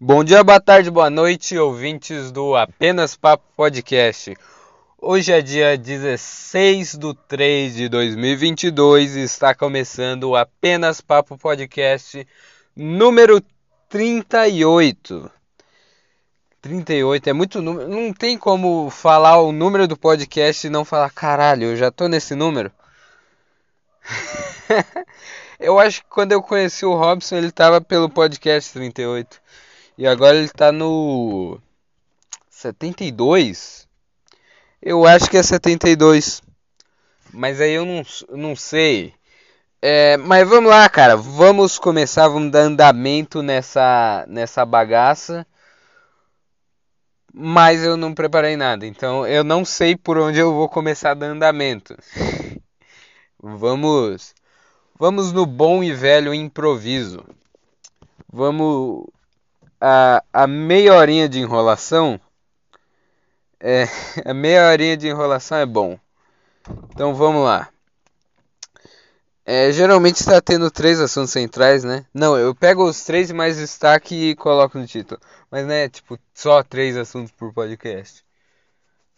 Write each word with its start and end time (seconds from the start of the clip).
Bom 0.00 0.22
dia, 0.22 0.44
boa 0.44 0.60
tarde, 0.60 0.92
boa 0.92 1.10
noite, 1.10 1.58
ouvintes 1.58 2.30
do 2.30 2.54
Apenas 2.54 3.16
Papo 3.16 3.42
Podcast. 3.56 4.32
Hoje 4.96 5.32
é 5.32 5.42
dia 5.42 5.76
16 5.76 6.96
de 6.96 7.14
3 7.26 7.74
de 7.74 7.88
2022 7.88 9.16
e 9.16 9.22
está 9.22 9.56
começando 9.56 10.30
o 10.30 10.36
Apenas 10.36 11.00
Papo 11.00 11.36
Podcast 11.36 12.24
número 12.76 13.42
38. 13.88 15.28
38 16.62 17.30
é 17.30 17.32
muito 17.32 17.60
número. 17.60 17.88
Não 17.88 18.12
tem 18.12 18.38
como 18.38 18.88
falar 18.90 19.42
o 19.42 19.50
número 19.50 19.88
do 19.88 19.96
podcast 19.96 20.64
e 20.64 20.70
não 20.70 20.84
falar, 20.84 21.10
caralho, 21.10 21.70
eu 21.70 21.76
já 21.76 21.90
tô 21.90 22.06
nesse 22.06 22.36
número. 22.36 22.70
eu 25.58 25.76
acho 25.76 26.02
que 26.02 26.08
quando 26.08 26.30
eu 26.30 26.40
conheci 26.40 26.86
o 26.86 26.94
Robson, 26.94 27.34
ele 27.34 27.50
tava 27.50 27.80
pelo 27.80 28.08
podcast 28.08 28.72
38. 28.72 29.40
E 29.98 30.06
agora 30.06 30.36
ele 30.36 30.48
tá 30.48 30.70
no 30.70 31.60
72. 32.48 33.88
Eu 34.80 35.04
acho 35.04 35.28
que 35.28 35.36
é 35.36 35.42
72. 35.42 36.40
Mas 37.32 37.60
aí 37.60 37.72
eu 37.72 37.84
não, 37.84 38.02
não 38.30 38.54
sei. 38.54 39.12
É, 39.82 40.16
mas 40.16 40.48
vamos 40.48 40.70
lá, 40.70 40.88
cara. 40.88 41.16
Vamos 41.16 41.80
começar, 41.80 42.28
vamos 42.28 42.52
dar 42.52 42.60
andamento 42.60 43.42
nessa, 43.42 44.24
nessa 44.28 44.64
bagaça. 44.64 45.44
Mas 47.34 47.82
eu 47.82 47.96
não 47.96 48.14
preparei 48.14 48.56
nada, 48.56 48.86
então 48.86 49.26
eu 49.26 49.44
não 49.44 49.64
sei 49.64 49.96
por 49.96 50.16
onde 50.16 50.38
eu 50.38 50.52
vou 50.54 50.68
começar 50.68 51.14
dar 51.14 51.26
andamento. 51.26 51.96
vamos, 53.38 54.34
vamos 54.98 55.32
no 55.32 55.44
bom 55.44 55.82
e 55.82 55.92
velho 55.92 56.32
improviso. 56.32 57.24
Vamos 58.32 59.06
a, 59.80 60.22
a 60.32 60.46
meia 60.46 60.94
horinha 60.94 61.28
de 61.28 61.40
enrolação. 61.40 62.20
É, 63.60 63.84
a 64.24 64.34
meia 64.34 64.68
horinha 64.70 64.96
de 64.96 65.08
enrolação 65.08 65.58
é 65.58 65.66
bom. 65.66 65.98
Então 66.90 67.14
vamos 67.14 67.44
lá. 67.44 67.68
É, 69.44 69.72
geralmente 69.72 70.16
está 70.16 70.40
tendo 70.42 70.70
três 70.70 71.00
assuntos 71.00 71.30
centrais, 71.30 71.82
né? 71.82 72.04
Não, 72.12 72.36
eu 72.36 72.54
pego 72.54 72.84
os 72.84 73.02
três 73.04 73.32
mais 73.32 73.56
destaque 73.56 74.14
e 74.14 74.36
coloco 74.36 74.78
no 74.78 74.86
título. 74.86 75.18
Mas 75.50 75.66
não 75.66 75.72
é 75.72 75.88
tipo 75.88 76.18
só 76.34 76.62
três 76.62 76.96
assuntos 76.96 77.32
por 77.32 77.52
podcast. 77.54 78.22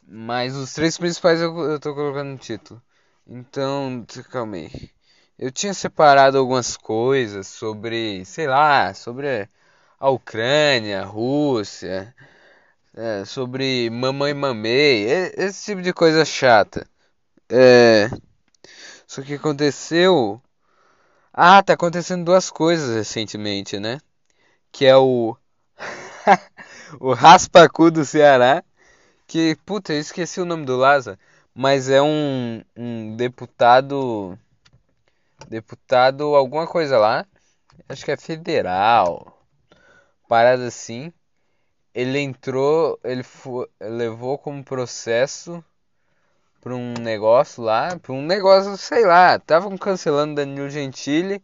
Mas 0.06 0.54
os 0.56 0.72
três 0.72 0.96
principais 0.98 1.40
eu, 1.40 1.56
eu 1.60 1.80
tô 1.80 1.94
colocando 1.94 2.30
no 2.30 2.38
título. 2.38 2.80
Então, 3.26 4.04
calma 4.30 4.56
aí. 4.56 4.90
Eu 5.38 5.50
tinha 5.50 5.74
separado 5.74 6.38
algumas 6.38 6.76
coisas 6.76 7.46
sobre, 7.48 8.24
sei 8.24 8.46
lá, 8.46 8.92
sobre 8.94 9.48
a 10.00 10.08
Ucrânia, 10.10 11.02
a 11.02 11.04
Rússia, 11.04 12.14
é, 12.96 13.24
sobre 13.26 13.90
mamãe 13.90 14.34
mamei, 14.34 15.04
esse 15.36 15.66
tipo 15.66 15.82
de 15.82 15.92
coisa 15.92 16.24
chata. 16.24 16.86
É, 17.50 18.10
só 19.06 19.22
que 19.22 19.34
aconteceu. 19.34 20.42
Ah, 21.32 21.62
tá 21.62 21.74
acontecendo 21.74 22.24
duas 22.24 22.50
coisas 22.50 22.94
recentemente, 22.96 23.78
né? 23.78 24.00
Que 24.72 24.86
é 24.86 24.96
o. 24.96 25.36
o 27.00 27.12
Raspacu 27.14 27.90
do 27.90 28.04
Ceará. 28.04 28.64
Que, 29.26 29.56
puta, 29.66 29.92
eu 29.92 30.00
esqueci 30.00 30.40
o 30.40 30.44
nome 30.44 30.64
do 30.66 30.76
Laza. 30.76 31.18
Mas 31.54 31.90
é 31.90 32.02
um, 32.02 32.62
um 32.76 33.16
deputado. 33.16 34.38
Deputado 35.48 36.34
alguma 36.34 36.66
coisa 36.66 36.98
lá. 36.98 37.26
Acho 37.88 38.04
que 38.04 38.12
é 38.12 38.16
federal 38.16 39.39
parada 40.30 40.68
assim. 40.68 41.12
Ele 41.92 42.20
entrou, 42.20 43.00
ele 43.02 43.24
levou 43.80 44.38
como 44.38 44.62
processo 44.62 45.62
para 46.60 46.72
um 46.72 46.94
negócio 46.94 47.64
lá, 47.64 47.98
para 47.98 48.12
um 48.12 48.22
negócio, 48.22 48.76
sei 48.76 49.04
lá, 49.04 49.34
estavam 49.34 49.76
cancelando 49.76 50.36
Danilo 50.36 50.70
Gentili 50.70 51.42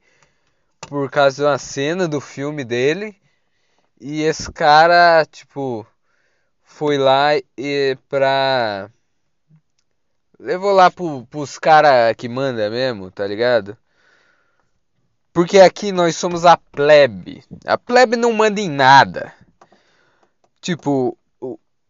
por 0.82 1.10
causa 1.10 1.36
de 1.36 1.42
uma 1.42 1.58
cena 1.58 2.06
do 2.06 2.20
filme 2.20 2.64
dele. 2.64 3.20
E 4.00 4.22
esse 4.22 4.52
cara, 4.52 5.24
tipo, 5.26 5.84
foi 6.62 6.96
lá 6.96 7.30
e 7.58 7.98
pra. 8.08 8.88
Levou 10.38 10.70
lá 10.72 10.90
pro, 10.92 11.26
pros 11.26 11.58
caras 11.58 12.14
que 12.16 12.28
manda 12.28 12.70
mesmo, 12.70 13.10
tá 13.10 13.26
ligado? 13.26 13.76
Porque 15.36 15.60
aqui 15.60 15.92
nós 15.92 16.16
somos 16.16 16.46
a 16.46 16.56
plebe. 16.56 17.44
A 17.66 17.76
plebe 17.76 18.16
não 18.16 18.32
manda 18.32 18.58
em 18.58 18.70
nada. 18.70 19.34
Tipo, 20.62 21.14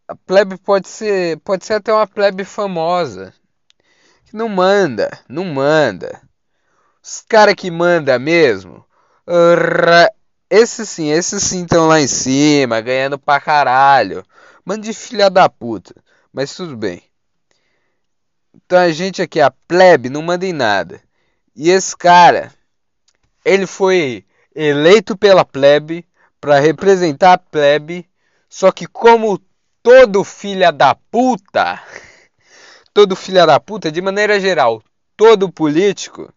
a 0.05 0.13
plebe 0.17 0.57
pode 0.57 0.89
ser, 0.89 1.39
pode 1.39 1.65
ser 1.65 1.75
até 1.75 1.93
uma 1.93 2.05
plebe 2.05 2.43
famosa. 2.43 3.33
Que 4.25 4.35
não 4.35 4.49
manda, 4.49 5.17
não 5.29 5.45
manda. 5.45 6.21
Os 7.01 7.21
caras 7.21 7.55
que 7.55 7.71
manda 7.71 8.19
mesmo, 8.19 8.85
esses 10.49 10.89
sim, 10.89 11.09
esses 11.09 11.41
sim 11.41 11.63
estão 11.63 11.87
lá 11.87 12.01
em 12.01 12.07
cima, 12.07 12.81
ganhando 12.81 13.17
pra 13.17 13.39
caralho. 13.39 14.25
Manda 14.65 14.81
de 14.81 14.93
filha 14.93 15.29
da 15.29 15.47
puta. 15.47 15.95
Mas 16.33 16.53
tudo 16.53 16.75
bem. 16.75 17.01
Então 18.53 18.77
a 18.77 18.91
gente 18.91 19.21
aqui, 19.21 19.39
a 19.39 19.49
plebe, 19.49 20.09
não 20.09 20.21
manda 20.21 20.45
em 20.45 20.51
nada. 20.51 21.01
E 21.55 21.69
esse 21.69 21.95
cara, 21.95 22.51
ele 23.47 23.65
foi 23.65 24.25
eleito 24.53 25.17
pela 25.17 25.45
plebe 25.45 26.05
para 26.39 26.59
representar 26.59 27.33
a 27.33 27.37
plebe, 27.37 28.05
só 28.49 28.73
que 28.73 28.85
como 28.85 29.39
todo 29.81 30.21
filha 30.25 30.69
da 30.69 30.93
puta, 30.93 31.81
todo 32.93 33.15
filha 33.15 33.45
da 33.45 33.57
puta, 33.57 33.89
de 33.89 34.01
maneira 34.01 34.37
geral, 34.37 34.83
todo 35.15 35.49
político, 35.49 36.29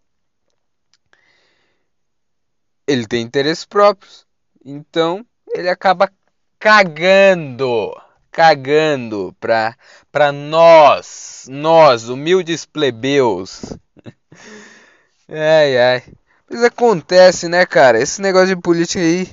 ele 2.86 3.06
tem 3.08 3.22
interesses 3.22 3.64
próprios. 3.64 4.24
Então, 4.64 5.26
ele 5.52 5.68
acaba 5.68 6.12
cagando, 6.60 7.92
cagando 8.30 9.34
pra, 9.40 9.76
pra 10.12 10.30
nós, 10.30 11.46
nós, 11.50 12.08
humildes 12.08 12.64
plebeus. 12.64 13.62
Ai, 15.28 15.78
ai. 15.78 16.19
Mas 16.50 16.64
acontece, 16.64 17.48
né, 17.48 17.64
cara? 17.64 18.02
Esse 18.02 18.20
negócio 18.20 18.48
de 18.48 18.60
política 18.60 19.00
aí. 19.00 19.30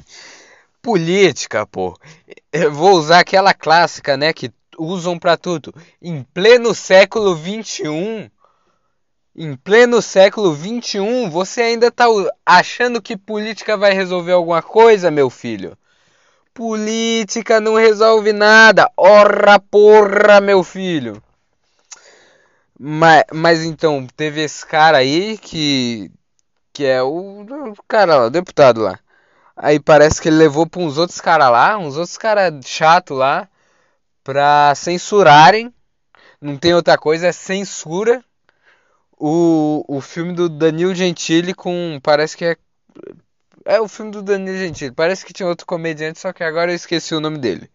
Política, 0.84 1.66
pô. 1.66 1.98
Eu 2.54 2.72
vou 2.72 2.92
usar 2.92 3.20
aquela 3.20 3.56
clássica, 3.56 4.16
né? 4.16 4.32
Que 4.32 4.54
usam 4.78 5.18
para 5.18 5.36
tudo. 5.36 5.74
Em 6.00 6.22
pleno 6.22 6.76
século 6.76 7.36
21. 7.36 8.30
Em 9.36 9.56
pleno 9.56 10.00
século 10.00 10.54
21, 10.54 11.30
você 11.30 11.62
ainda 11.62 11.92
tá 11.92 12.06
achando 12.46 13.02
que 13.02 13.18
política 13.18 13.76
vai 13.76 13.94
resolver 13.94 14.34
alguma 14.34 14.62
coisa, 14.62 15.12
meu 15.12 15.30
filho? 15.30 15.78
Política 16.54 17.60
não 17.60 17.76
resolve 17.76 18.32
nada. 18.32 18.92
Ora 18.96 19.60
porra, 19.60 20.40
meu 20.40 20.64
filho. 20.64 21.22
Mas, 22.80 23.24
mas 23.34 23.64
então, 23.64 24.08
teve 24.16 24.42
esse 24.42 24.66
cara 24.66 24.98
aí 24.98 25.38
que 25.38 26.12
que 26.78 26.86
é 26.86 27.02
o, 27.02 27.42
o 27.42 27.84
cara 27.88 28.16
lá, 28.18 28.26
o 28.28 28.30
deputado 28.30 28.82
lá. 28.82 29.00
Aí 29.56 29.80
parece 29.80 30.22
que 30.22 30.30
ele 30.30 30.38
levou 30.38 30.68
para 30.68 30.80
uns 30.80 31.00
outros 31.00 31.20
caras 31.20 31.50
lá, 31.50 31.76
uns 31.76 31.98
outros 31.98 32.18
caras 32.18 32.54
chato 32.68 33.16
lá, 33.16 33.50
pra 34.24 34.76
censurarem. 34.76 35.74
Não 36.40 36.58
tem 36.58 36.76
outra 36.76 36.96
coisa, 36.96 37.28
é 37.28 37.32
censura. 37.32 38.24
O, 39.20 39.84
o 39.88 40.02
filme 40.02 40.34
do 40.34 40.50
Danilo 40.50 40.94
Gentili 40.94 41.54
com. 41.56 42.00
Parece 42.04 42.38
que 42.38 42.46
é. 42.46 42.58
É 43.66 43.82
o 43.82 43.88
filme 43.88 44.12
do 44.12 44.22
Danilo 44.22 44.58
Gentili. 44.58 44.92
Parece 44.92 45.26
que 45.26 45.34
tinha 45.34 45.50
outro 45.50 45.66
comediante, 45.66 46.20
só 46.20 46.32
que 46.32 46.44
agora 46.44 46.72
eu 46.72 46.76
esqueci 46.76 47.16
o 47.16 47.20
nome 47.20 47.40
dele. 47.40 47.70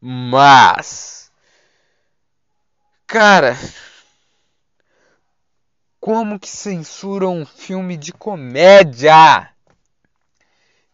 Mas. 0.00 1.32
Cara, 3.06 3.56
como 6.04 6.38
que 6.38 6.50
censuram 6.50 7.34
um 7.34 7.46
filme 7.46 7.96
de 7.96 8.12
comédia? 8.12 9.48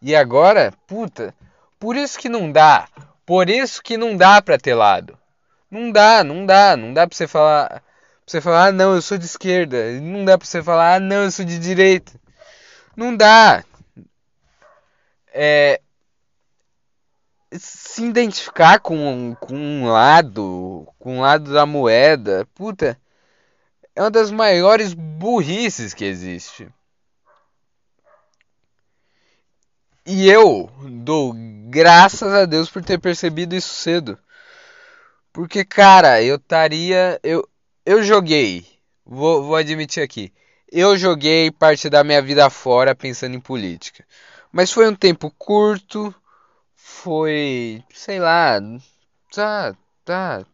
E 0.01 0.15
agora, 0.15 0.73
puta, 0.87 1.35
por 1.77 1.97
isso 1.97 2.17
que 2.17 2.29
não 2.29 2.49
dá. 2.49 2.87
Por 3.25 3.49
isso 3.49 3.83
que 3.83 3.97
não 3.97 4.15
dá 4.15 4.41
pra 4.41 4.57
ter 4.57 4.73
lado. 4.73 5.19
Não 5.69 5.91
dá, 5.91 6.23
não 6.23 6.45
dá, 6.45 6.77
não 6.77 6.93
dá 6.93 7.05
pra 7.05 7.13
você 7.13 7.27
falar. 7.27 7.67
Pra 7.67 7.81
você 8.25 8.39
falar, 8.39 8.67
ah 8.67 8.71
não, 8.71 8.95
eu 8.95 9.01
sou 9.01 9.17
de 9.17 9.25
esquerda. 9.25 9.99
Não 9.99 10.23
dá 10.23 10.37
pra 10.37 10.47
você 10.47 10.63
falar, 10.63 10.95
ah 10.95 10.99
não, 11.01 11.23
eu 11.23 11.31
sou 11.31 11.43
de 11.43 11.59
direita. 11.59 12.13
Não 12.95 13.13
dá. 13.13 13.65
É, 15.33 15.81
se 17.51 18.05
identificar 18.05 18.79
com, 18.79 19.35
com 19.41 19.55
um 19.57 19.89
lado, 19.89 20.87
com 20.97 21.17
um 21.17 21.19
lado 21.19 21.51
da 21.51 21.65
moeda, 21.65 22.47
puta, 22.55 22.97
é 23.95 24.01
uma 24.01 24.11
das 24.11 24.31
maiores 24.31 24.93
burrices 24.93 25.93
que 25.93 26.05
existe. 26.05 26.67
E 30.05 30.29
eu 30.29 30.69
dou 31.03 31.33
graças 31.69 32.33
a 32.33 32.45
Deus 32.45 32.69
por 32.69 32.83
ter 32.83 32.99
percebido 32.99 33.55
isso 33.55 33.73
cedo. 33.73 34.17
Porque, 35.31 35.63
cara, 35.63 36.21
eu 36.21 36.35
estaria. 36.35 37.19
Eu, 37.23 37.47
eu 37.85 38.03
joguei. 38.03 38.65
Vou, 39.05 39.43
vou 39.43 39.55
admitir 39.55 40.03
aqui. 40.03 40.33
Eu 40.71 40.97
joguei 40.97 41.51
parte 41.51 41.89
da 41.89 42.03
minha 42.03 42.21
vida 42.21 42.49
fora 42.49 42.95
pensando 42.95 43.35
em 43.35 43.39
política. 43.39 44.05
Mas 44.51 44.71
foi 44.71 44.87
um 44.89 44.95
tempo 44.95 45.31
curto. 45.37 46.13
Foi. 46.75 47.83
Sei 47.93 48.19
lá. 48.19 48.59
Tá. 49.33 49.75
Tá. 50.03 50.45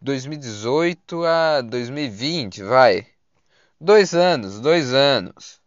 2018 0.00 1.24
a 1.24 1.60
2020, 1.62 2.62
vai. 2.62 3.06
Dois 3.80 4.14
anos, 4.14 4.60
dois 4.60 4.92
anos. 4.94 5.60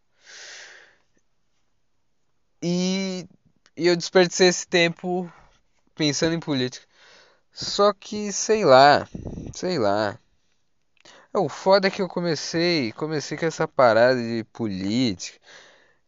E, 2.61 3.27
e 3.75 3.87
eu 3.87 3.95
desperdicei 3.95 4.47
esse 4.47 4.67
tempo 4.67 5.31
pensando 5.95 6.33
em 6.35 6.39
política. 6.39 6.85
Só 7.53 7.93
que, 7.93 8.31
sei 8.31 8.65
lá, 8.65 9.07
sei 9.53 9.79
lá. 9.79 10.19
É, 11.33 11.37
o 11.39 11.49
foda 11.49 11.87
é 11.87 11.91
que 11.91 12.01
eu 12.01 12.07
comecei, 12.07 12.91
comecei 12.93 13.37
com 13.37 13.45
essa 13.45 13.67
parada 13.67 14.21
de 14.21 14.43
política. 14.53 15.39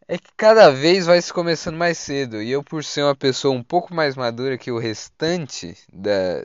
É 0.08 0.18
que 0.18 0.30
cada 0.38 0.72
vez 0.72 1.06
vai 1.08 1.22
se 1.22 1.34
começando 1.34 1.78
mais 1.78 1.98
cedo. 1.98 2.42
E 2.42 2.52
eu, 2.52 2.64
por 2.64 2.84
ser 2.84 3.04
uma 3.04 3.16
pessoa 3.16 3.56
um 3.56 3.64
pouco 3.64 3.94
mais 3.94 4.16
madura 4.16 4.58
que 4.58 4.72
o 4.72 4.80
restante 4.80 5.78
da. 5.92 6.44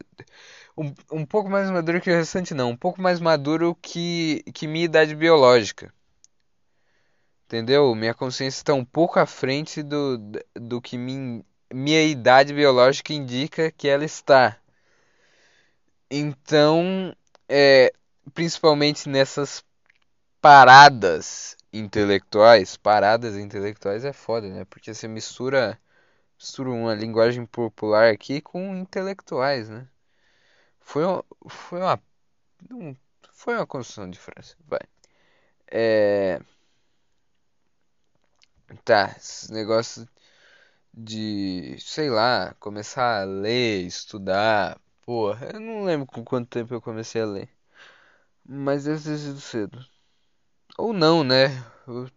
Um, 0.81 0.94
um 1.12 1.27
pouco 1.27 1.50
mais 1.50 1.71
maduro 1.71 2.00
que 2.00 2.11
o 2.11 2.15
restante, 2.15 2.55
não. 2.55 2.71
Um 2.71 2.77
pouco 2.77 3.03
mais 3.03 3.21
maduro 3.21 3.77
que, 3.82 4.43
que 4.55 4.67
minha 4.67 4.87
idade 4.87 5.15
biológica. 5.15 5.93
Entendeu? 7.44 7.94
Minha 7.94 8.15
consciência 8.15 8.61
está 8.61 8.73
um 8.73 8.85
pouco 8.85 9.19
à 9.19 9.27
frente 9.27 9.82
do, 9.82 10.17
do 10.55 10.81
que 10.81 10.97
min, 10.97 11.44
minha 11.71 12.03
idade 12.03 12.55
biológica 12.55 13.12
indica 13.12 13.71
que 13.71 13.88
ela 13.88 14.06
está. 14.06 14.56
Então, 16.11 17.15
é, 17.47 17.93
principalmente 18.32 19.06
nessas 19.06 19.62
paradas 20.41 21.56
intelectuais, 21.73 22.79
paradas 22.79 23.37
intelectuais 23.37 24.03
é 24.03 24.15
foda, 24.15 24.49
né? 24.49 24.65
Porque 24.65 24.94
você 24.94 25.06
mistura, 25.06 25.79
mistura 26.38 26.71
uma 26.71 26.94
linguagem 26.94 27.44
popular 27.44 28.11
aqui 28.11 28.41
com 28.41 28.75
intelectuais, 28.77 29.69
né? 29.69 29.87
Foi 30.90 31.04
uma, 31.04 31.25
foi 31.48 31.81
uma, 31.81 32.02
foi 33.32 33.54
uma 33.54 33.66
construção 33.66 34.10
de 34.10 34.19
frase, 34.19 34.56
vai. 34.66 34.81
É, 35.70 36.40
tá, 38.84 39.14
esse 39.16 39.52
negócio 39.52 40.08
de, 40.94 41.76
sei 41.81 42.10
lá, 42.10 42.54
começar 42.60 43.22
a 43.22 43.25
ler, 43.25 43.82
estudar, 43.87 44.81
Porra, 45.02 45.50
eu 45.54 45.60
não 45.60 45.84
lembro 45.84 46.06
com 46.06 46.25
quanto 46.25 46.48
tempo 46.50 46.75
eu 46.75 46.82
comecei 46.82 47.22
a 47.22 47.26
ler. 47.26 47.48
Mas 48.44 48.84
deve 48.84 49.02
ter 49.02 49.19
sido 49.19 49.40
cedo. 49.40 49.86
Ou 50.78 50.93
não, 50.93 51.25
né? 51.25 51.48
Eu, 51.86 52.08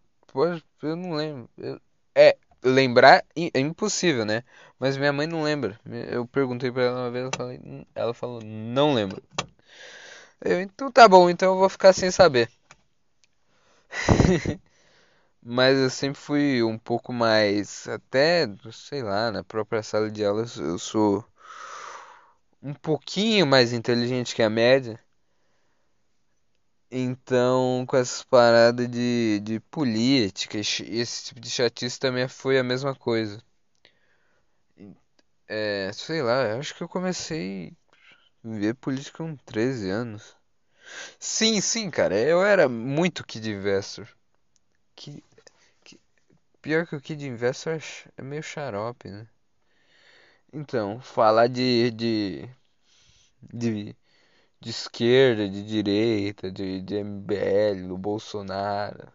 eu 0.82 0.96
não 0.96 1.14
lembro. 1.14 1.48
Eu, 1.58 1.80
é, 2.14 2.36
lembrar 2.64 3.24
é 3.36 3.60
impossível, 3.60 4.24
né? 4.24 4.42
Mas 4.78 4.96
minha 4.96 5.12
mãe 5.12 5.26
não 5.26 5.42
lembra. 5.42 5.78
Eu 6.10 6.26
perguntei 6.26 6.70
pra 6.70 6.84
ela 6.84 7.00
uma 7.02 7.10
vez, 7.10 7.24
ela 7.24 7.32
falou, 7.36 7.86
ela 7.94 8.14
falou 8.14 8.42
não 8.42 8.94
lembro. 8.94 9.22
Eu, 10.40 10.60
então 10.60 10.90
tá 10.92 11.08
bom, 11.08 11.28
então 11.30 11.52
eu 11.54 11.58
vou 11.58 11.68
ficar 11.68 11.92
sem 11.92 12.10
saber. 12.10 12.48
Mas 15.42 15.78
eu 15.78 15.90
sempre 15.90 16.20
fui 16.20 16.62
um 16.62 16.78
pouco 16.78 17.12
mais, 17.12 17.86
até, 17.88 18.46
sei 18.72 19.02
lá, 19.02 19.30
na 19.30 19.44
própria 19.44 19.82
sala 19.82 20.10
de 20.10 20.24
aula 20.24 20.46
eu 20.58 20.78
sou 20.78 21.24
um 22.62 22.74
pouquinho 22.74 23.46
mais 23.46 23.72
inteligente 23.72 24.34
que 24.34 24.42
a 24.42 24.50
média. 24.50 24.98
Então, 26.94 27.84
com 27.86 27.94
essas 27.96 28.22
paradas 28.22 28.88
de, 28.88 29.38
de 29.40 29.60
política, 29.60 30.56
esse 30.58 31.24
tipo 31.26 31.38
de 31.40 31.50
chatice 31.50 31.98
também 31.98 32.26
foi 32.28 32.58
a 32.58 32.64
mesma 32.64 32.94
coisa. 32.94 33.38
É, 35.48 35.90
sei 35.92 36.22
lá, 36.22 36.56
acho 36.58 36.74
que 36.74 36.82
eu 36.82 36.88
comecei 36.88 37.76
a 38.44 38.48
ver 38.48 38.74
política 38.76 39.18
com 39.18 39.36
13 39.36 39.90
anos. 39.90 40.36
Sim, 41.20 41.60
sim, 41.60 41.90
cara, 41.90 42.18
eu 42.18 42.44
era 42.44 42.68
muito 42.68 43.26
Kid 43.26 43.50
Investor. 43.50 44.08
Que, 44.96 45.24
que, 45.84 46.00
pior 46.62 46.86
que 46.86 46.96
o 46.96 47.00
Kid 47.02 47.26
Investor 47.26 47.80
é 48.16 48.22
meio 48.22 48.42
xarope, 48.42 49.10
né? 49.10 49.28
Então, 50.52 51.00
falar 51.00 51.48
de, 51.48 51.90
de, 51.90 52.48
de, 53.52 53.96
de 54.64 54.70
esquerda, 54.70 55.46
de 55.48 55.62
direita, 55.62 56.50
de, 56.50 56.80
de 56.80 56.96
MBL, 56.96 57.86
do 57.86 57.98
Bolsonaro. 57.98 59.12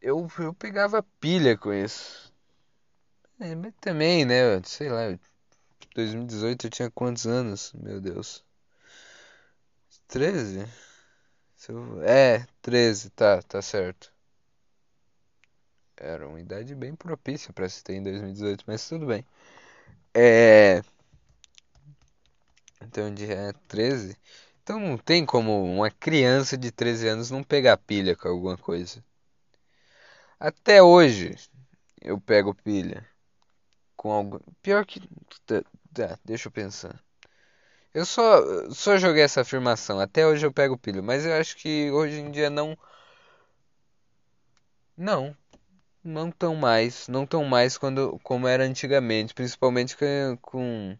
Eu, 0.00 0.28
eu 0.38 0.54
pegava 0.54 1.02
pilha 1.02 1.58
com 1.58 1.72
isso. 1.72 2.32
É, 3.40 3.54
mas 3.54 3.74
também, 3.80 4.24
né? 4.24 4.62
Sei 4.64 4.88
lá, 4.88 5.18
2018 5.94 6.66
eu 6.66 6.70
tinha 6.70 6.90
quantos 6.90 7.26
anos? 7.26 7.72
Meu 7.74 8.00
Deus. 8.00 8.44
13? 10.08 10.66
É, 12.06 12.46
13, 12.62 13.10
tá, 13.10 13.42
tá 13.42 13.60
certo. 13.62 14.12
Era 15.96 16.28
uma 16.28 16.40
idade 16.40 16.74
bem 16.74 16.94
propícia 16.94 17.52
para 17.52 17.68
se 17.68 17.82
ter 17.82 17.94
em 17.94 18.02
2018, 18.02 18.64
mas 18.66 18.88
tudo 18.88 19.06
bem. 19.06 19.24
É. 20.14 20.82
Então 22.86 23.12
dia 23.12 23.34
é 23.34 23.52
13. 23.68 24.16
Então 24.62 24.78
não 24.80 24.96
tem 24.98 25.26
como 25.26 25.64
uma 25.64 25.90
criança 25.90 26.56
de 26.56 26.70
13 26.70 27.08
anos 27.08 27.30
não 27.30 27.42
pegar 27.42 27.76
pilha 27.76 28.16
com 28.16 28.28
alguma 28.28 28.56
coisa. 28.56 29.04
Até 30.38 30.82
hoje 30.82 31.36
eu 32.00 32.20
pego 32.20 32.54
pilha 32.54 33.06
com 33.96 34.12
algo. 34.12 34.40
Pior 34.62 34.84
que. 34.86 35.00
Tá, 35.46 36.18
deixa 36.24 36.48
eu 36.48 36.52
pensar. 36.52 37.02
Eu 37.94 38.04
só, 38.04 38.70
só 38.70 38.96
joguei 38.98 39.22
essa 39.22 39.42
afirmação. 39.42 40.00
Até 40.00 40.26
hoje 40.26 40.44
eu 40.46 40.52
pego 40.52 40.78
pilha. 40.78 41.02
Mas 41.02 41.24
eu 41.26 41.34
acho 41.34 41.56
que 41.56 41.90
hoje 41.90 42.20
em 42.20 42.30
dia 42.30 42.50
não. 42.50 42.76
Não 44.96 45.36
não 46.04 46.30
tão 46.30 46.54
mais, 46.54 47.08
não 47.08 47.26
tão 47.26 47.44
mais 47.44 47.78
quando, 47.78 48.20
como 48.22 48.46
era 48.46 48.64
antigamente, 48.64 49.32
principalmente 49.32 49.96
com 50.42 50.96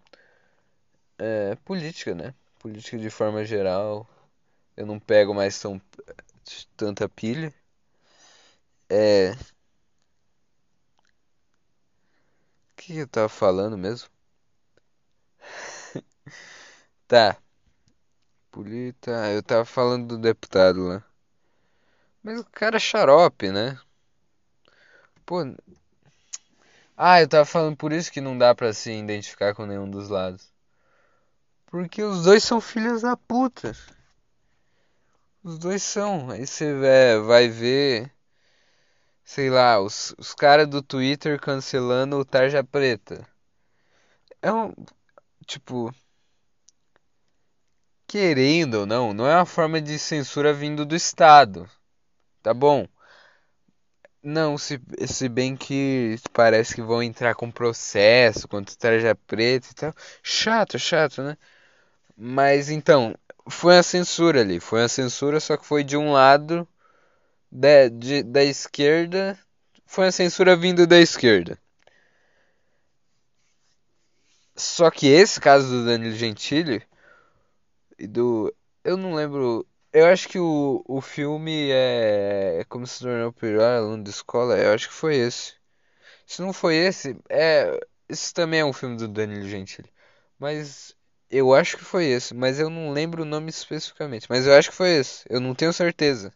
é, 1.18 1.54
política, 1.64 2.14
né? 2.14 2.34
Política 2.58 2.98
de 2.98 3.10
forma 3.10 3.44
geral. 3.44 4.08
Eu 4.76 4.86
não 4.86 5.00
pego 5.00 5.34
mais 5.34 5.60
tão, 5.60 5.80
tanta 6.76 7.08
pilha. 7.08 7.54
É. 8.88 9.32
O 9.32 9.36
que 12.76 12.96
eu 12.98 13.08
tava 13.08 13.28
falando 13.28 13.76
mesmo? 13.76 14.08
tá. 17.08 17.36
Polita. 18.50 19.10
Eu 19.34 19.42
tava 19.42 19.66
falando 19.66 20.08
do 20.08 20.18
deputado 20.18 20.82
lá. 20.86 21.04
Mas 22.24 22.40
o 22.40 22.44
cara 22.44 22.76
é 22.76 22.80
xarope, 22.80 23.52
né? 23.52 23.78
Pô. 25.26 25.42
Ah, 26.96 27.20
eu 27.20 27.28
tava 27.28 27.44
falando 27.44 27.76
por 27.76 27.92
isso 27.92 28.10
que 28.10 28.20
não 28.20 28.36
dá 28.36 28.52
pra 28.54 28.72
se 28.72 28.90
identificar 28.92 29.54
com 29.54 29.64
nenhum 29.64 29.88
dos 29.88 30.08
lados. 30.08 30.52
Porque 31.74 32.04
os 32.04 32.22
dois 32.22 32.44
são 32.44 32.60
filhos 32.60 33.02
da 33.02 33.16
puta. 33.16 33.76
Os 35.42 35.58
dois 35.58 35.82
são. 35.82 36.30
Aí 36.30 36.46
você 36.46 36.72
vai 37.18 37.48
ver. 37.48 38.12
Sei 39.24 39.50
lá, 39.50 39.80
os, 39.80 40.14
os 40.16 40.36
caras 40.36 40.68
do 40.68 40.80
Twitter 40.80 41.40
cancelando 41.40 42.16
o 42.16 42.24
Tarja 42.24 42.62
Preta. 42.62 43.26
É 44.40 44.52
um. 44.52 44.72
Tipo. 45.48 45.92
Querendo 48.06 48.74
ou 48.74 48.86
não, 48.86 49.12
não 49.12 49.26
é 49.26 49.34
uma 49.34 49.44
forma 49.44 49.80
de 49.80 49.98
censura 49.98 50.54
vindo 50.54 50.86
do 50.86 50.94
Estado. 50.94 51.68
Tá 52.40 52.54
bom? 52.54 52.86
Não, 54.22 54.56
se, 54.56 54.80
se 55.08 55.28
bem 55.28 55.56
que 55.56 56.18
parece 56.32 56.72
que 56.72 56.82
vão 56.82 57.02
entrar 57.02 57.34
com 57.34 57.50
processo 57.50 58.46
contra 58.46 58.72
o 58.72 58.78
Tarja 58.78 59.16
Preta 59.26 59.66
e 59.72 59.74
tal. 59.74 59.94
Chato, 60.22 60.78
chato, 60.78 61.20
né? 61.20 61.36
Mas 62.16 62.70
então, 62.70 63.14
foi 63.48 63.78
a 63.78 63.82
censura 63.82 64.40
ali. 64.40 64.60
Foi 64.60 64.82
a 64.82 64.88
censura, 64.88 65.40
só 65.40 65.56
que 65.56 65.66
foi 65.66 65.84
de 65.84 65.96
um 65.96 66.12
lado 66.12 66.66
da, 67.50 67.88
de, 67.88 68.22
da 68.22 68.44
esquerda. 68.44 69.38
Foi 69.86 70.08
a 70.08 70.12
censura 70.12 70.56
vindo 70.56 70.86
da 70.86 70.98
esquerda. 71.00 71.58
Só 74.56 74.90
que 74.90 75.06
esse 75.08 75.40
caso 75.40 75.68
do 75.68 75.86
Danilo 75.86 76.14
Gentili 76.14 76.82
e 77.98 78.06
do. 78.06 78.54
Eu 78.84 78.96
não 78.96 79.14
lembro 79.14 79.66
eu 79.94 80.06
acho 80.06 80.28
que 80.28 80.38
o, 80.40 80.84
o 80.88 81.00
filme 81.00 81.70
é, 81.70 82.58
é 82.60 82.64
Como 82.64 82.86
se 82.86 83.00
tornou 83.00 83.28
o 83.28 83.32
pior 83.32 83.62
aluno 83.62 84.02
de 84.02 84.10
escola. 84.10 84.58
Eu 84.58 84.72
acho 84.74 84.88
que 84.88 84.94
foi 84.94 85.16
esse. 85.16 85.54
Se 86.26 86.42
não 86.42 86.52
foi 86.52 86.76
esse, 86.76 87.16
é. 87.30 87.80
esse 88.08 88.34
também 88.34 88.60
é 88.60 88.64
um 88.64 88.72
filme 88.72 88.96
do 88.96 89.08
Danilo 89.08 89.48
Gentili. 89.48 89.90
Mas 90.38 90.96
eu 91.36 91.52
acho 91.54 91.76
que 91.76 91.84
foi 91.84 92.06
esse. 92.06 92.34
Mas 92.34 92.60
eu 92.60 92.70
não 92.70 92.92
lembro 92.92 93.22
o 93.22 93.26
nome 93.26 93.50
especificamente. 93.50 94.26
Mas 94.30 94.46
eu 94.46 94.54
acho 94.54 94.70
que 94.70 94.76
foi 94.76 94.90
esse. 94.90 95.24
Eu 95.28 95.40
não 95.40 95.54
tenho 95.54 95.72
certeza. 95.72 96.32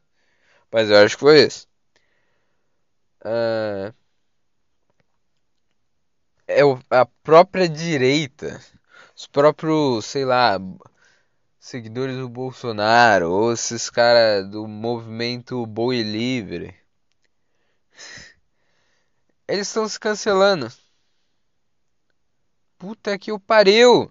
Mas 0.73 0.91
eu 0.91 0.97
acho 0.99 1.17
que 1.17 1.21
foi 1.23 1.41
esse. 1.41 1.67
Uh, 3.25 3.93
é 6.49 6.63
a 6.91 7.07
própria 7.07 7.69
direita. 7.69 8.61
Os 9.17 9.27
próprios, 9.27 10.07
sei 10.07 10.25
lá, 10.25 10.59
seguidores 11.61 12.17
do 12.17 12.29
Bolsonaro. 12.29 13.31
Ou 13.31 13.53
esses 13.53 13.91
caras 13.91 14.49
do 14.49 14.67
movimento 14.67 15.65
Boi 15.67 16.03
Livre. 16.03 16.75
Eles 19.47 19.69
estão 19.69 19.89
se 19.89 19.99
cancelando. 19.99 20.73
Puta 22.79 23.19
que 23.19 23.33
o 23.33 23.41
pariu! 23.41 24.11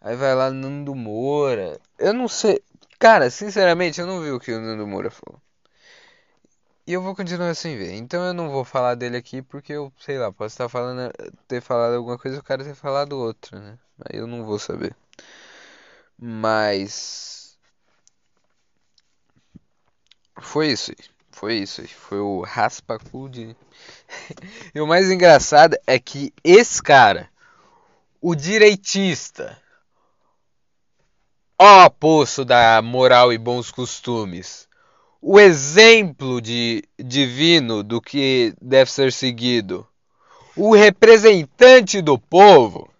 Aí 0.00 0.16
vai 0.16 0.34
lá 0.34 0.50
Nando 0.50 0.94
Moura. 0.94 1.78
Eu 1.98 2.12
não 2.14 2.28
sei. 2.28 2.62
Cara, 2.98 3.30
sinceramente, 3.30 4.00
eu 4.00 4.06
não 4.06 4.20
vi 4.20 4.30
o 4.30 4.40
que 4.40 4.52
o 4.52 4.60
Nando 4.60 4.86
Moura 4.86 5.10
falou. 5.10 5.40
E 6.86 6.92
eu 6.92 7.02
vou 7.02 7.14
continuar 7.14 7.54
sem 7.54 7.76
ver. 7.76 7.92
Então 7.94 8.24
eu 8.24 8.34
não 8.34 8.50
vou 8.50 8.64
falar 8.64 8.94
dele 8.94 9.16
aqui 9.16 9.42
porque 9.42 9.72
eu, 9.72 9.92
sei 9.98 10.18
lá, 10.18 10.32
posso 10.32 10.54
estar 10.54 10.68
falando, 10.68 11.12
ter 11.46 11.60
falado 11.60 11.94
alguma 11.94 12.18
coisa 12.18 12.36
e 12.38 12.40
o 12.40 12.42
cara 12.42 12.64
ter 12.64 12.74
falado 12.74 13.12
outra, 13.18 13.60
né? 13.60 13.78
Aí 14.04 14.18
eu 14.18 14.26
não 14.26 14.44
vou 14.44 14.58
saber. 14.58 14.94
Mas. 16.18 17.56
Foi 20.40 20.68
isso 20.72 20.90
aí. 20.90 21.06
Foi 21.30 21.54
isso 21.54 21.80
aí. 21.80 21.88
Foi 21.88 22.18
o 22.18 22.42
raspa-cu 22.42 23.28
de. 23.28 23.56
e 24.74 24.80
o 24.80 24.86
mais 24.86 25.10
engraçado 25.10 25.76
é 25.86 25.98
que 25.98 26.32
esse 26.42 26.82
cara, 26.82 27.30
o 28.20 28.34
direitista, 28.34 29.56
ó 31.62 31.90
poço 31.90 32.42
da 32.42 32.80
moral 32.80 33.30
e 33.30 33.36
bons 33.36 33.70
costumes, 33.70 34.66
o 35.20 35.38
exemplo 35.38 36.40
de 36.40 36.82
divino 36.98 37.82
do 37.82 38.00
que 38.00 38.54
deve 38.62 38.90
ser 38.90 39.12
seguido, 39.12 39.86
o 40.56 40.74
representante 40.74 42.00
do 42.00 42.18
povo, 42.18 42.90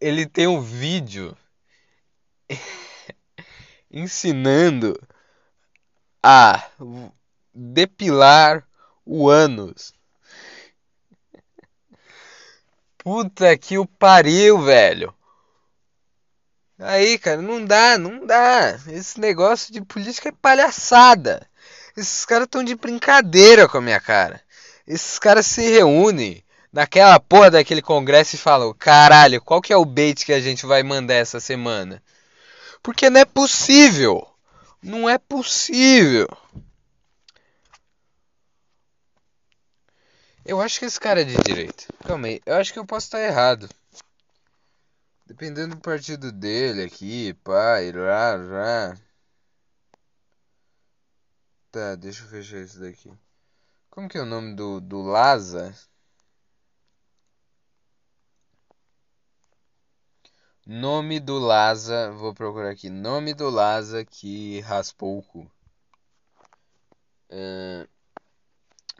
ele 0.00 0.26
tem 0.26 0.48
um 0.48 0.60
vídeo 0.60 1.36
ensinando 3.88 5.00
a 6.20 6.60
depilar 7.54 8.66
o 9.06 9.28
ânus. 9.30 9.94
Puta 12.98 13.56
que 13.56 13.78
o 13.78 13.86
pariu, 13.86 14.60
velho. 14.60 15.14
Aí, 16.78 17.18
cara, 17.18 17.40
não 17.40 17.64
dá, 17.64 17.96
não 17.96 18.26
dá. 18.26 18.78
Esse 18.88 19.20
negócio 19.20 19.72
de 19.72 19.80
política 19.80 20.28
é 20.28 20.32
palhaçada. 20.32 21.46
Esses 21.96 22.24
caras 22.24 22.46
estão 22.46 22.64
de 22.64 22.74
brincadeira 22.74 23.68
com 23.68 23.78
a 23.78 23.80
minha 23.80 24.00
cara. 24.00 24.40
Esses 24.86 25.18
caras 25.18 25.46
se 25.46 25.62
reúnem 25.62 26.42
naquela 26.72 27.18
porra 27.20 27.52
daquele 27.52 27.80
congresso 27.80 28.34
e 28.34 28.38
falam: 28.38 28.74
caralho, 28.74 29.40
qual 29.40 29.62
que 29.62 29.72
é 29.72 29.76
o 29.76 29.84
bait 29.84 30.24
que 30.24 30.32
a 30.32 30.40
gente 30.40 30.66
vai 30.66 30.82
mandar 30.82 31.14
essa 31.14 31.38
semana? 31.38 32.02
Porque 32.82 33.08
não 33.08 33.20
é 33.20 33.24
possível. 33.24 34.26
Não 34.82 35.08
é 35.08 35.16
possível. 35.16 36.28
Eu 40.44 40.60
acho 40.60 40.78
que 40.78 40.84
esse 40.84 41.00
cara 41.00 41.22
é 41.22 41.24
de 41.24 41.36
direita. 41.42 41.84
Calma 42.06 42.26
aí, 42.26 42.42
eu 42.44 42.56
acho 42.56 42.72
que 42.72 42.78
eu 42.78 42.84
posso 42.84 43.06
estar 43.06 43.20
errado. 43.20 43.68
Dependendo 45.26 45.74
do 45.74 45.80
partido 45.80 46.30
dele 46.32 46.82
aqui, 46.84 47.34
pai, 47.34 47.92
lá, 47.92 48.34
lá. 48.36 48.96
Tá, 51.70 51.94
deixa 51.96 52.24
eu 52.24 52.28
fechar 52.28 52.58
isso 52.60 52.80
daqui. 52.80 53.12
Como 53.90 54.08
que 54.08 54.18
é 54.18 54.22
o 54.22 54.26
nome 54.26 54.54
do, 54.54 54.80
do 54.80 55.02
Laza? 55.02 55.74
Nome 60.66 61.20
do 61.20 61.38
Laza, 61.38 62.10
vou 62.12 62.34
procurar 62.34 62.70
aqui. 62.70 62.90
Nome 62.90 63.34
do 63.34 63.50
Laza 63.50 64.04
que 64.04 64.60
raspou 64.60 65.18
o 65.18 65.22
cu. 65.22 65.50
Uh, 67.30 67.88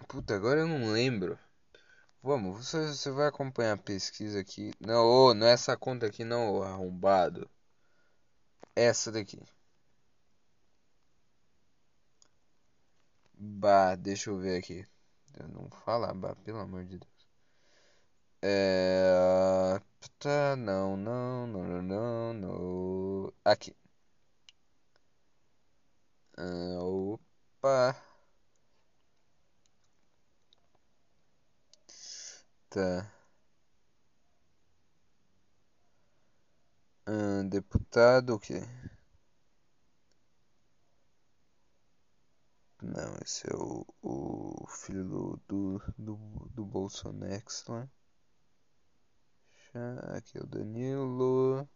Puta, 0.08 0.34
agora 0.34 0.60
eu 0.60 0.68
não 0.68 0.92
lembro. 0.92 1.38
Vamos, 2.24 2.66
você, 2.66 2.88
você 2.88 3.10
vai 3.10 3.28
acompanhar 3.28 3.74
a 3.74 3.76
pesquisa 3.76 4.40
aqui. 4.40 4.72
Não, 4.80 5.06
oh, 5.06 5.34
não 5.34 5.46
é 5.46 5.52
essa 5.52 5.76
conta 5.76 6.06
aqui 6.06 6.24
não, 6.24 6.62
arrombado. 6.62 7.48
Essa 8.76 9.10
daqui. 9.10 9.42
Bah, 13.38 13.94
deixa 13.96 14.30
eu 14.30 14.38
ver 14.38 14.58
aqui. 14.58 14.84
Eu 15.38 15.48
não 15.48 15.70
falar, 15.84 16.14
bah, 16.14 16.34
pelo 16.44 16.58
amor 16.60 16.84
de 16.84 16.98
Deus. 16.98 17.28
É... 18.42 19.80
Tá, 20.18 20.56
não, 20.56 20.96
não, 20.96 21.46
não, 21.46 21.82
não, 21.82 22.32
não. 22.34 23.32
Aqui. 23.44 23.74
Uh, 26.38 27.14
opa. 27.60 28.03
Uh, 32.76 33.04
deputado 37.48 38.34
o 38.34 38.38
quê? 38.38 38.60
Não, 42.82 43.16
esse 43.22 43.46
é 43.50 43.54
o, 43.56 43.86
o 44.02 44.66
filho 44.66 45.04
do, 45.04 45.40
do, 45.96 46.50
do, 46.50 46.64
Bolsonex, 46.64 47.64
né? 47.68 47.88
Aqui 50.16 50.38
é 50.38 50.42
o 50.42 50.46
Danilo. 50.46 51.68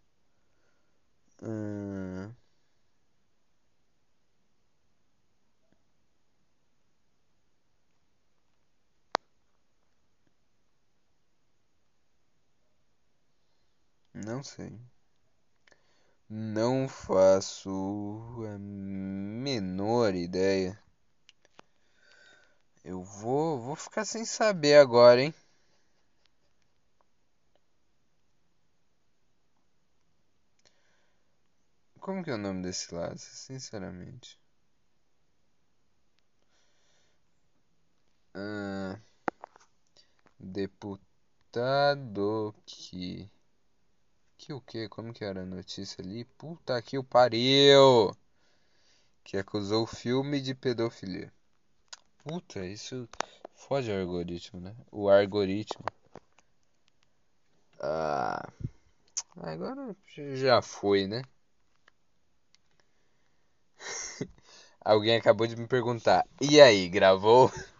Não 14.24 14.42
sei. 14.42 14.78
Não 16.30 16.88
faço 16.88 17.68
a 18.46 18.58
menor 18.58 20.14
ideia. 20.14 20.78
Eu 22.84 23.04
vou, 23.04 23.60
vou 23.60 23.76
ficar 23.76 24.04
sem 24.04 24.24
saber 24.24 24.74
agora, 24.78 25.22
hein? 25.22 25.32
Como 32.00 32.24
que 32.24 32.30
é 32.30 32.34
o 32.34 32.38
nome 32.38 32.62
desse 32.62 32.92
lado, 32.92 33.18
sinceramente? 33.18 34.36
Ah, 38.34 38.98
deputado 40.40 41.12
que 42.66 43.30
que 44.48 44.52
o 44.54 44.60
que? 44.62 44.88
Como 44.88 45.12
que 45.12 45.26
era 45.26 45.42
a 45.42 45.44
notícia 45.44 46.02
ali? 46.02 46.24
Puta 46.24 46.80
que 46.80 46.96
o 46.96 47.04
pariu! 47.04 48.16
Que 49.22 49.36
acusou 49.36 49.82
o 49.82 49.86
filme 49.86 50.40
de 50.40 50.54
pedofilia. 50.54 51.30
Puta, 52.24 52.64
isso 52.64 53.06
foge 53.54 53.92
o 53.92 54.00
algoritmo, 54.00 54.58
né? 54.58 54.74
O 54.90 55.10
algoritmo. 55.10 55.84
Ah, 57.78 58.50
agora 59.36 59.94
já 60.34 60.62
foi, 60.62 61.06
né? 61.06 61.20
Alguém 64.82 65.16
acabou 65.16 65.46
de 65.46 65.56
me 65.56 65.66
perguntar. 65.66 66.26
E 66.40 66.58
aí, 66.58 66.88
gravou? 66.88 67.52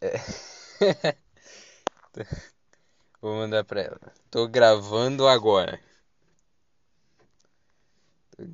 É. 0.00 1.14
Vou 3.20 3.36
mandar 3.36 3.64
pra 3.64 3.80
ela. 3.82 4.00
Tô 4.30 4.46
gravando 4.48 5.26
agora. 5.26 5.80
Tô 8.36 8.44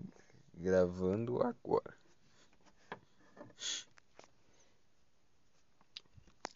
gravando 0.54 1.42
agora. 1.42 1.94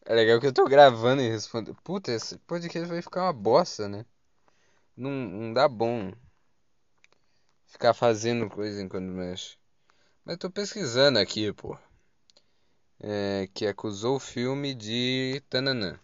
É 0.07 0.15
legal 0.15 0.41
que 0.41 0.47
eu 0.47 0.53
tô 0.53 0.65
gravando 0.67 1.21
e 1.21 1.29
respondo. 1.29 1.75
Puta, 1.85 2.11
esse 2.13 2.39
podcast 2.39 2.89
vai 2.89 3.03
ficar 3.03 3.25
uma 3.25 3.33
bosta, 3.35 3.89
né? 3.89 4.07
Não, 4.97 5.11
não 5.11 5.53
dá 5.55 5.69
bom 5.69 6.13
ficar 7.67 7.93
fazendo 7.93 8.49
coisa 8.49 8.81
enquanto 8.83 9.05
mexe. 9.05 9.59
Mas 10.25 10.39
tô 10.39 10.51
pesquisando 10.51 11.19
aqui, 11.19 11.53
pô. 11.53 11.79
é, 13.01 13.49
que 13.55 13.67
acusou 13.67 14.17
o 14.17 14.21
filme 14.21 14.75
de 14.75 15.41
Tananã. 15.49 15.99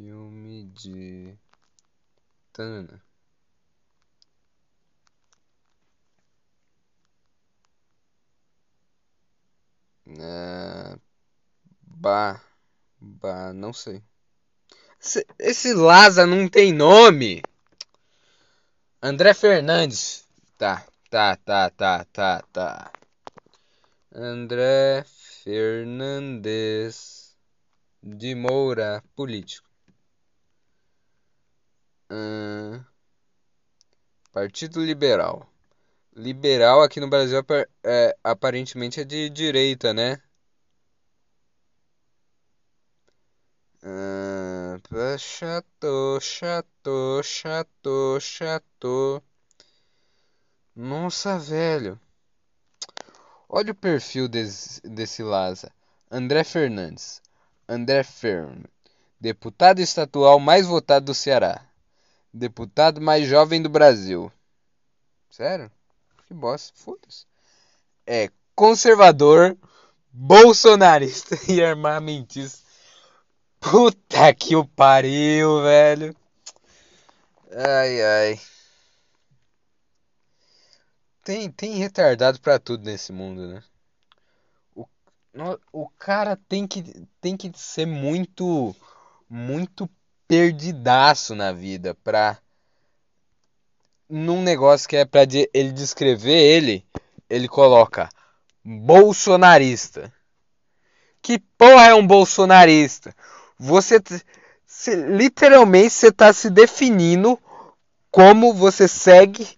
Filme 0.00 0.64
de 0.72 1.36
Tananã. 2.54 3.02
É, 10.18 10.96
bah, 11.82 12.40
bah, 12.98 13.52
não 13.52 13.74
sei. 13.74 14.02
Esse, 14.98 15.26
esse 15.38 15.74
Laza 15.74 16.26
não 16.26 16.48
tem 16.48 16.72
nome. 16.72 17.42
André 19.02 19.34
Fernandes. 19.34 20.26
Tá, 20.56 20.82
tá, 21.10 21.36
tá, 21.36 21.68
tá, 21.68 22.06
tá, 22.06 22.42
tá. 22.50 22.90
André 24.14 25.04
Fernandes 25.44 26.40
de 28.02 28.34
Moura, 28.34 29.04
político. 29.14 29.69
Hum, 32.10 32.84
Partido 34.32 34.80
Liberal. 34.84 35.48
Liberal 36.14 36.82
aqui 36.82 37.00
no 37.00 37.08
Brasil 37.08 37.40
é, 37.84 38.16
aparentemente 38.24 39.00
é 39.00 39.04
de 39.04 39.30
direita, 39.30 39.94
né? 39.94 40.20
Ah, 43.82 44.76
chato, 45.18 46.18
chato, 46.20 47.22
chato, 47.22 48.18
chato. 48.20 49.22
Nossa, 50.74 51.38
velho. 51.38 51.98
Olha 53.48 53.72
o 53.72 53.74
perfil 53.74 54.28
desse, 54.28 54.80
desse 54.82 55.22
Laza. 55.22 55.70
André 56.10 56.44
Fernandes. 56.44 57.22
André 57.68 58.02
Ferm. 58.02 58.64
Deputado 59.20 59.80
estadual 59.80 60.40
mais 60.40 60.66
votado 60.66 61.06
do 61.06 61.14
Ceará. 61.14 61.69
Deputado 62.32 63.00
mais 63.00 63.26
jovem 63.26 63.60
do 63.60 63.68
Brasil. 63.68 64.32
Sério? 65.30 65.70
Que 66.26 66.34
bosta. 66.34 66.72
Foda-se. 66.76 67.26
É 68.06 68.30
conservador, 68.54 69.56
bolsonarista 70.12 71.36
e 71.50 71.62
armamentista. 71.62 72.60
Puta 73.58 74.32
que 74.34 74.56
o 74.56 74.64
pariu, 74.64 75.62
velho. 75.62 76.16
Ai, 77.52 78.02
ai. 78.02 78.40
Tem, 81.22 81.50
tem 81.50 81.74
retardado 81.74 82.40
pra 82.40 82.58
tudo 82.58 82.84
nesse 82.84 83.12
mundo, 83.12 83.46
né? 83.46 83.62
O, 84.74 84.86
o 85.72 85.88
cara 85.90 86.36
tem 86.48 86.66
que, 86.66 86.82
tem 87.20 87.36
que 87.36 87.50
ser 87.54 87.86
muito, 87.86 88.74
muito 89.28 89.88
perdidaço 90.30 91.34
na 91.34 91.50
vida 91.50 91.92
pra. 92.04 92.38
Num 94.08 94.40
negócio 94.40 94.88
que 94.88 94.96
é 94.96 95.04
pra 95.04 95.24
de, 95.24 95.50
ele 95.52 95.72
descrever 95.72 96.38
ele, 96.38 96.84
ele 97.28 97.48
coloca 97.48 98.08
bolsonarista. 98.64 100.12
Que 101.20 101.36
porra 101.58 101.86
é 101.88 101.94
um 101.94 102.06
bolsonarista? 102.06 103.12
Você 103.58 104.00
se, 104.64 104.94
literalmente 104.94 105.90
você 105.90 106.08
está 106.08 106.32
se 106.32 106.48
definindo 106.48 107.36
como 108.08 108.54
você 108.54 108.86
segue 108.86 109.48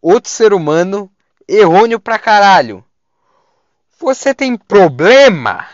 outro 0.00 0.30
ser 0.30 0.52
humano 0.52 1.10
errôneo 1.48 1.98
pra 1.98 2.16
caralho. 2.16 2.84
Você 3.98 4.32
tem 4.32 4.56
problema? 4.56 5.66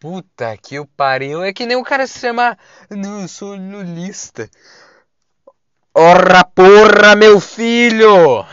Puta 0.00 0.56
que 0.56 0.78
o 0.78 0.86
pariu. 0.86 1.42
É 1.42 1.52
que 1.52 1.66
nem 1.66 1.76
o 1.76 1.84
cara 1.84 2.06
se 2.06 2.18
chama. 2.18 2.56
Não, 2.88 3.20
eu 3.20 3.28
sou 3.28 3.54
lulista. 3.54 4.50
Ora 5.94 6.42
porra, 6.42 7.14
meu 7.14 7.38
filho! 7.38 8.46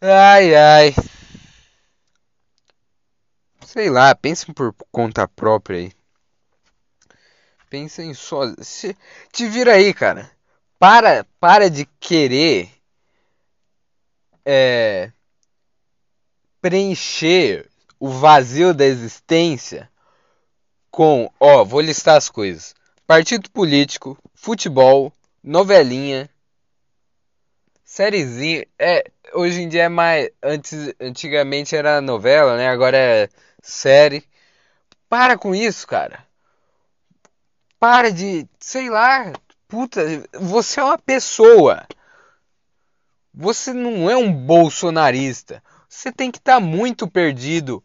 Ai, 0.00 0.54
ai. 0.54 0.94
Sei 3.66 3.90
lá, 3.90 4.14
pensem 4.14 4.54
por 4.54 4.74
conta 4.90 5.28
própria 5.28 5.78
aí. 5.78 5.92
Pensem 7.68 8.14
só. 8.14 8.42
Se, 8.62 8.96
te 9.30 9.46
vira 9.46 9.74
aí, 9.74 9.92
cara. 9.92 10.30
Para, 10.78 11.24
para 11.38 11.68
de 11.68 11.84
querer 12.00 12.70
é, 14.44 15.12
preencher 16.62 17.70
o 17.98 18.08
vazio 18.08 18.74
da 18.74 18.84
existência 18.84 19.90
com, 20.90 21.28
ó, 21.40 21.64
vou 21.64 21.80
listar 21.80 22.16
as 22.16 22.28
coisas: 22.28 22.74
partido 23.06 23.50
político, 23.50 24.16
futebol, 24.34 25.12
novelinha, 25.42 26.30
sériezinha. 27.84 28.66
É, 28.78 29.10
hoje 29.32 29.62
em 29.62 29.68
dia 29.68 29.84
é 29.84 29.88
mais, 29.88 30.30
antes, 30.42 30.94
antigamente 31.00 31.74
era 31.74 32.00
novela, 32.00 32.56
né? 32.56 32.68
Agora 32.68 32.96
é 32.96 33.28
série. 33.62 34.24
Para 35.08 35.36
com 35.36 35.54
isso, 35.54 35.86
cara. 35.86 36.24
Para 37.78 38.10
de, 38.10 38.48
sei 38.58 38.88
lá, 38.88 39.32
puta, 39.68 40.00
você 40.32 40.80
é 40.80 40.84
uma 40.84 40.98
pessoa. 40.98 41.86
Você 43.32 43.72
não 43.72 44.08
é 44.08 44.16
um 44.16 44.32
bolsonarista. 44.32 45.62
Você 45.88 46.12
tem 46.12 46.30
que 46.30 46.38
estar 46.38 46.54
tá 46.54 46.60
muito 46.60 47.08
perdido 47.08 47.82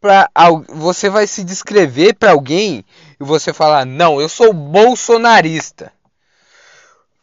para 0.00 0.30
você 0.68 1.10
vai 1.10 1.26
se 1.26 1.42
descrever 1.42 2.14
para 2.14 2.32
alguém 2.32 2.84
e 3.20 3.24
você 3.24 3.52
falar: 3.52 3.84
"Não, 3.84 4.20
eu 4.20 4.28
sou 4.28 4.52
bolsonarista". 4.52 5.92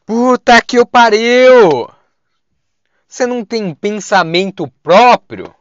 Puta 0.06 0.62
que 0.62 0.78
eu 0.78 0.86
pariu! 0.86 1.90
Você 3.08 3.26
não 3.26 3.46
tem 3.46 3.74
pensamento 3.74 4.68
próprio? 4.84 5.54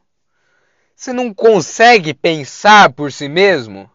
Você 0.96 1.12
não 1.12 1.32
consegue 1.32 2.12
pensar 2.12 2.92
por 2.92 3.12
si 3.12 3.28
mesmo? 3.28 3.90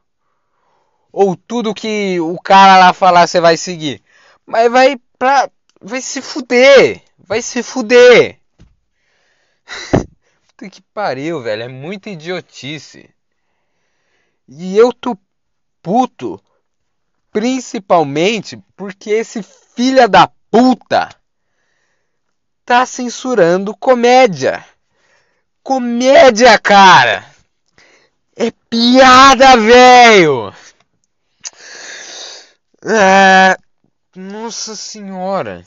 Ou 1.12 1.36
tudo 1.36 1.74
que 1.74 2.20
o 2.20 2.40
cara 2.40 2.78
lá 2.78 2.94
falar 2.94 3.28
você 3.28 3.42
vai 3.42 3.58
seguir? 3.58 4.02
Mas 4.46 4.72
vai 4.72 4.96
pra. 5.18 5.50
Vai 5.82 6.02
se 6.02 6.22
fuder! 6.22 7.02
Vai 7.18 7.42
se 7.42 7.64
fuder! 7.64 8.40
Puta 10.60 10.70
que 10.70 10.82
pariu, 10.82 11.42
velho. 11.42 11.64
É 11.64 11.68
muita 11.70 12.10
idiotice. 12.10 13.10
E 14.46 14.78
eu 14.78 14.92
tô 14.92 15.18
puto. 15.82 16.44
Principalmente 17.32 18.62
porque 18.76 19.10
esse 19.10 19.42
filho 19.42 20.10
da 20.10 20.28
puta 20.52 21.16
tá 22.66 22.86
censurando 22.86 23.74
comédia 23.74 24.66
comédia, 25.64 26.58
cara. 26.58 27.24
É 28.36 28.52
piada, 28.70 29.56
velho. 29.56 30.54
É... 32.84 33.56
Nossa 34.16 34.76
senhora. 34.76 35.64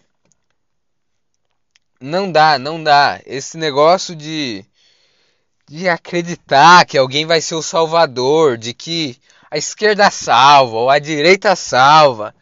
Não 2.01 2.33
dá, 2.33 2.59
não 2.59 2.83
dá. 2.83 3.21
Esse 3.25 3.57
negócio 3.57 4.17
de 4.17 4.67
de 5.69 5.89
acreditar 5.89 6.85
que 6.85 6.99
alguém 6.99 7.27
vai 7.27 7.41
ser 7.41 7.55
o 7.55 7.63
salvador, 7.63 8.59
de 8.59 8.75
que 8.75 9.19
a 9.51 9.57
esquerda 9.57 10.11
salva 10.11 10.77
ou 10.77 10.91
a 10.91 10.99
direita 10.99 11.55
salva. 11.55 12.35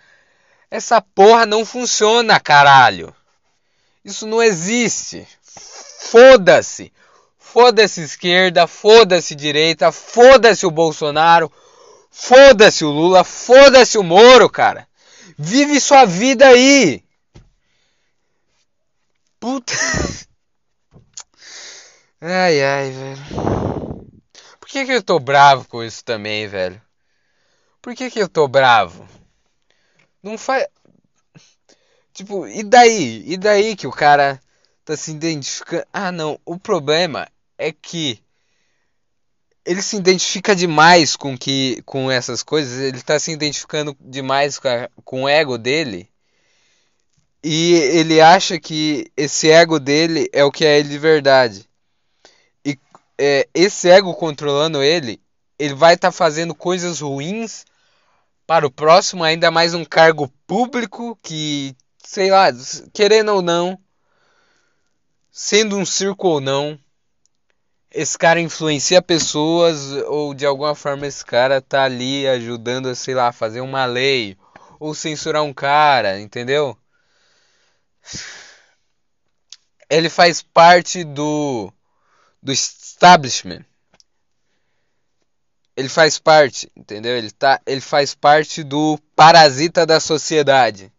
Essa 0.70 1.00
porra 1.00 1.44
não 1.44 1.64
funciona, 1.64 2.38
caralho. 2.38 3.14
Isso 4.04 4.26
não 4.26 4.42
existe. 4.42 5.26
Foda-se. 5.42 6.92
Foda-se 7.38 8.00
esquerda, 8.02 8.68
foda-se 8.68 9.34
direita, 9.34 9.90
foda-se 9.90 10.64
o 10.64 10.70
Bolsonaro, 10.70 11.52
foda-se 12.08 12.84
o 12.84 12.90
Lula, 12.90 13.24
foda-se 13.24 13.98
o 13.98 14.04
Moro, 14.04 14.48
cara. 14.48 14.86
Vive 15.36 15.80
sua 15.80 16.04
vida 16.04 16.46
aí. 16.46 17.02
Puta. 19.40 19.72
Ai, 22.20 22.62
ai, 22.62 22.90
velho. 22.90 23.22
Por 24.58 24.68
que, 24.68 24.86
que 24.86 24.92
eu 24.92 25.02
tô 25.02 25.18
bravo 25.18 25.66
com 25.68 25.82
isso 25.82 26.04
também, 26.04 26.46
velho? 26.46 26.80
Por 27.82 27.94
que, 27.94 28.10
que 28.10 28.18
eu 28.20 28.28
tô 28.28 28.48
bravo? 28.48 29.06
Não 30.22 30.38
faz. 30.38 30.66
Tipo, 32.12 32.46
e 32.46 32.62
daí? 32.62 33.24
E 33.26 33.36
daí 33.36 33.76
que 33.76 33.86
o 33.86 33.90
cara 33.92 34.40
tá 34.84 34.96
se 34.96 35.10
identificando? 35.12 35.86
Ah, 35.92 36.12
não. 36.12 36.38
O 36.44 36.58
problema 36.58 37.28
é 37.58 37.72
que 37.72 38.22
ele 39.64 39.80
se 39.82 39.96
identifica 39.96 40.54
demais 40.54 41.16
com 41.16 41.36
que 41.36 41.80
com 41.86 42.10
essas 42.10 42.42
coisas, 42.42 42.78
ele 42.78 42.98
está 42.98 43.18
se 43.18 43.30
identificando 43.32 43.96
demais 44.00 44.58
com, 44.58 44.68
a, 44.68 44.88
com 45.04 45.22
o 45.24 45.28
ego 45.28 45.56
dele. 45.56 46.10
E 47.42 47.72
ele 47.74 48.20
acha 48.20 48.58
que 48.58 49.10
esse 49.16 49.50
ego 49.50 49.78
dele 49.78 50.28
é 50.32 50.44
o 50.44 50.50
que 50.50 50.64
é 50.64 50.78
ele 50.78 50.88
de 50.88 50.98
verdade. 50.98 51.69
É, 53.22 53.46
esse 53.52 53.90
ego 53.90 54.14
controlando 54.14 54.82
ele, 54.82 55.20
ele 55.58 55.74
vai 55.74 55.92
estar 55.92 56.08
tá 56.08 56.12
fazendo 56.12 56.54
coisas 56.54 57.00
ruins 57.00 57.66
para 58.46 58.66
o 58.66 58.70
próximo, 58.70 59.22
ainda 59.22 59.50
mais 59.50 59.74
um 59.74 59.84
cargo 59.84 60.26
público 60.46 61.18
que, 61.22 61.76
sei 62.02 62.30
lá, 62.30 62.46
querendo 62.94 63.34
ou 63.34 63.42
não, 63.42 63.78
sendo 65.30 65.76
um 65.76 65.84
circo 65.84 66.28
ou 66.28 66.40
não, 66.40 66.78
esse 67.90 68.16
cara 68.16 68.40
influencia 68.40 69.02
pessoas 69.02 69.92
ou 70.06 70.32
de 70.32 70.46
alguma 70.46 70.74
forma 70.74 71.06
esse 71.06 71.22
cara 71.22 71.60
tá 71.60 71.84
ali 71.84 72.26
ajudando 72.26 72.88
a, 72.88 72.94
sei 72.94 73.14
lá, 73.14 73.32
fazer 73.32 73.60
uma 73.60 73.84
lei 73.84 74.34
ou 74.78 74.94
censurar 74.94 75.42
um 75.42 75.52
cara, 75.52 76.18
entendeu? 76.18 76.74
Ele 79.90 80.08
faz 80.08 80.40
parte 80.40 81.04
do 81.04 81.70
do 82.42 82.52
establishment. 83.00 83.64
Ele 85.74 85.88
faz 85.88 86.18
parte, 86.18 86.70
entendeu? 86.76 87.16
Ele 87.16 87.30
tá, 87.30 87.58
ele 87.64 87.80
faz 87.80 88.14
parte 88.14 88.62
do 88.62 88.98
parasita 89.16 89.86
da 89.86 89.98
sociedade. 89.98 90.92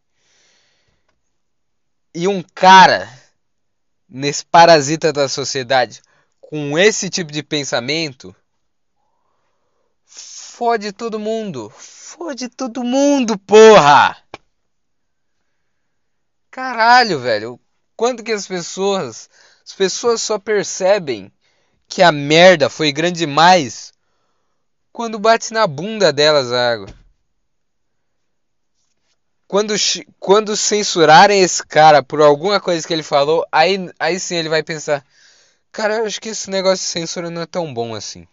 E 2.16 2.28
um 2.28 2.42
cara 2.42 3.08
nesse 4.10 4.44
parasita 4.44 5.14
da 5.14 5.30
sociedade 5.30 6.02
com 6.42 6.78
esse 6.78 7.10
tipo 7.10 7.32
de 7.32 7.44
pensamento 7.44 8.36
fode 10.04 10.92
todo 10.92 11.20
mundo. 11.20 11.70
Fode 11.70 12.50
todo 12.50 12.84
mundo, 12.84 13.38
porra! 13.38 14.18
Caralho, 16.50 17.20
velho. 17.20 17.60
Quanto 17.96 18.24
que 18.24 18.32
as 18.32 18.48
pessoas. 18.48 19.30
As 19.64 19.74
pessoas 19.74 20.22
só 20.22 20.40
percebem 20.40 21.32
que 21.92 22.02
a 22.02 22.10
merda 22.10 22.70
foi 22.70 22.90
grande 22.94 23.20
demais 23.20 23.92
quando 24.94 25.20
bate 25.20 25.52
na 25.52 25.68
bunda 25.68 26.14
delas 26.14 26.50
a 26.50 26.72
água. 26.72 26.88
Quando, 29.46 29.74
quando 30.18 30.56
censurarem 30.56 31.42
esse 31.42 31.62
cara 31.68 32.02
por 32.02 32.22
alguma 32.22 32.62
coisa 32.62 32.88
que 32.88 32.94
ele 32.94 33.04
falou, 33.04 33.46
aí, 33.52 33.92
aí 34.00 34.18
sim 34.22 34.36
ele 34.36 34.48
vai 34.48 34.64
pensar: 34.64 35.06
Cara, 35.70 35.96
eu 35.96 36.06
acho 36.06 36.22
que 36.22 36.30
esse 36.30 36.50
negócio 36.50 36.86
de 36.86 36.90
censura 36.92 37.30
não 37.30 37.42
é 37.42 37.46
tão 37.46 37.74
bom 37.74 37.94
assim. 37.94 38.26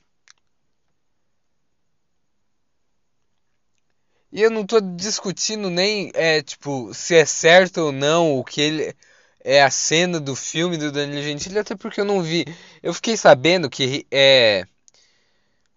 E 4.31 4.40
eu 4.40 4.51
não 4.51 4.64
tô 4.64 4.81
discutindo 4.81 5.68
nem, 5.68 6.12
é, 6.14 6.40
tipo, 6.42 6.94
se 6.94 7.16
é 7.16 7.25
certo 7.25 7.79
ou 7.79 7.92
não 7.92 8.38
o 8.38 8.44
que 8.44 8.61
ele. 8.61 8.97
É 9.40 9.62
a 9.62 9.70
cena 9.70 10.20
do 10.20 10.35
filme 10.35 10.77
do 10.77 10.90
Danilo 10.90 11.22
Gentili, 11.22 11.59
até 11.59 11.77
porque 11.77 12.01
eu 12.01 12.05
não 12.05 12.22
vi. 12.22 12.44
Eu 12.83 12.92
fiquei 12.92 13.16
sabendo 13.16 13.70
que 13.70 14.07
é, 14.11 14.66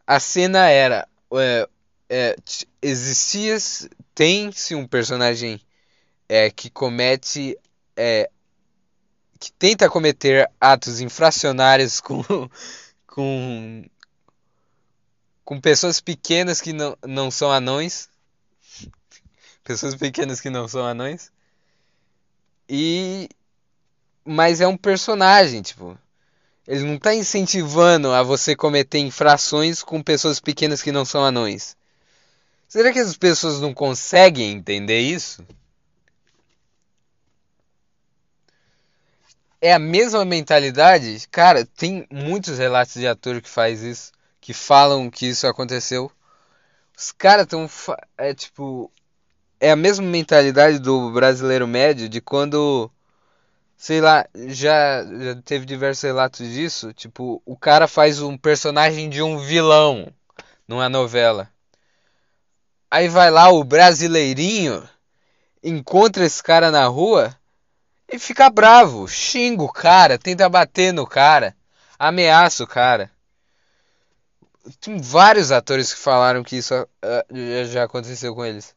a 0.06 0.20
cena 0.20 0.68
era. 0.70 1.08
É, 1.34 1.70
é, 2.10 2.36
existia. 2.82 3.58
Tem-se 4.14 4.76
um 4.76 4.88
personagem 4.88 5.62
é, 6.28 6.50
que 6.50 6.70
comete. 6.70 7.58
É, 7.96 8.30
que 9.40 9.52
tenta 9.54 9.90
cometer 9.90 10.50
atos 10.60 11.00
infracionários 11.00 12.02
com. 12.02 12.24
com. 13.08 13.86
com 15.46 15.62
pessoas 15.62 16.02
pequenas 16.02 16.60
que 16.60 16.74
não, 16.74 16.98
não 17.06 17.32
são 17.32 17.52
anões 17.52 18.10
pessoas 19.64 19.96
pequenas 19.96 20.42
que 20.42 20.50
não 20.50 20.68
são 20.68 20.86
anões. 20.86 21.32
E 22.68 23.30
mas 24.26 24.62
é 24.62 24.68
um 24.68 24.78
personagem, 24.78 25.62
tipo, 25.62 25.98
ele 26.68 26.84
não 26.84 26.96
está 26.96 27.14
incentivando 27.14 28.12
a 28.12 28.24
você 28.24 28.56
cometer 28.56 29.00
infrações 29.00 29.84
com 29.84 30.02
pessoas 30.02 30.40
pequenas 30.40 30.82
que 30.82 30.92
não 30.92 31.06
são 31.06 31.24
anões. 31.24 31.76
Será 32.68 32.94
que 32.94 33.00
as 33.00 33.18
pessoas 33.18 33.60
não 33.60 33.74
conseguem 33.74 34.52
entender 34.54 35.00
isso? 35.00 35.46
É 39.60 39.74
a 39.74 39.80
mesma 39.80 40.24
mentalidade? 40.26 41.28
Cara, 41.30 41.66
tem 41.66 42.08
muitos 42.10 42.58
relatos 42.58 42.94
de 42.94 43.08
ator 43.08 43.42
que 43.42 43.50
faz 43.50 43.82
isso, 43.82 44.12
que 44.40 44.54
falam 44.54 45.10
que 45.10 45.28
isso 45.28 45.46
aconteceu. 45.46 46.12
Os 46.98 47.12
caras 47.12 47.44
estão 47.44 47.70
é 48.18 48.34
tipo 48.34 48.92
é 49.60 49.72
a 49.72 49.76
mesma 49.76 50.06
mentalidade 50.06 50.80
do 50.80 51.12
brasileiro 51.12 51.68
médio 51.68 52.10
de 52.10 52.20
quando, 52.20 52.92
sei 53.82 54.00
lá, 54.00 54.28
já, 54.50 55.04
já 55.04 55.42
teve 55.44 55.66
diversos 55.66 56.04
relatos 56.04 56.48
disso. 56.48 56.94
Tipo, 56.94 57.42
o 57.44 57.58
cara 57.58 57.88
faz 57.88 58.22
um 58.22 58.38
personagem 58.38 59.10
de 59.10 59.24
um 59.24 59.40
vilão 59.40 60.14
numa 60.68 60.88
novela. 60.88 61.50
Aí 62.92 63.10
vai 63.10 63.32
lá 63.32 63.50
o 63.50 63.64
brasileirinho, 63.64 64.88
encontra 65.64 66.24
esse 66.24 66.44
cara 66.44 66.70
na 66.70 66.86
rua 66.86 67.36
e 68.08 68.20
fica 68.20 68.52
bravo, 68.52 69.08
xinga 69.08 69.64
o 69.64 69.74
cara, 69.74 70.20
tenta 70.20 70.48
bater 70.48 70.94
no 70.94 71.08
cara, 71.08 71.56
ameaça 71.98 72.64
o 72.64 72.68
cara. 72.68 73.10
Tem 74.80 75.02
vários 75.02 75.52
atores 75.52 75.92
que 75.92 76.00
falaram 76.00 76.44
que 76.44 76.58
isso 76.58 76.76
uh, 76.76 77.66
já 77.66 77.86
aconteceu 77.86 78.36
com 78.36 78.46
eles. 78.46 78.76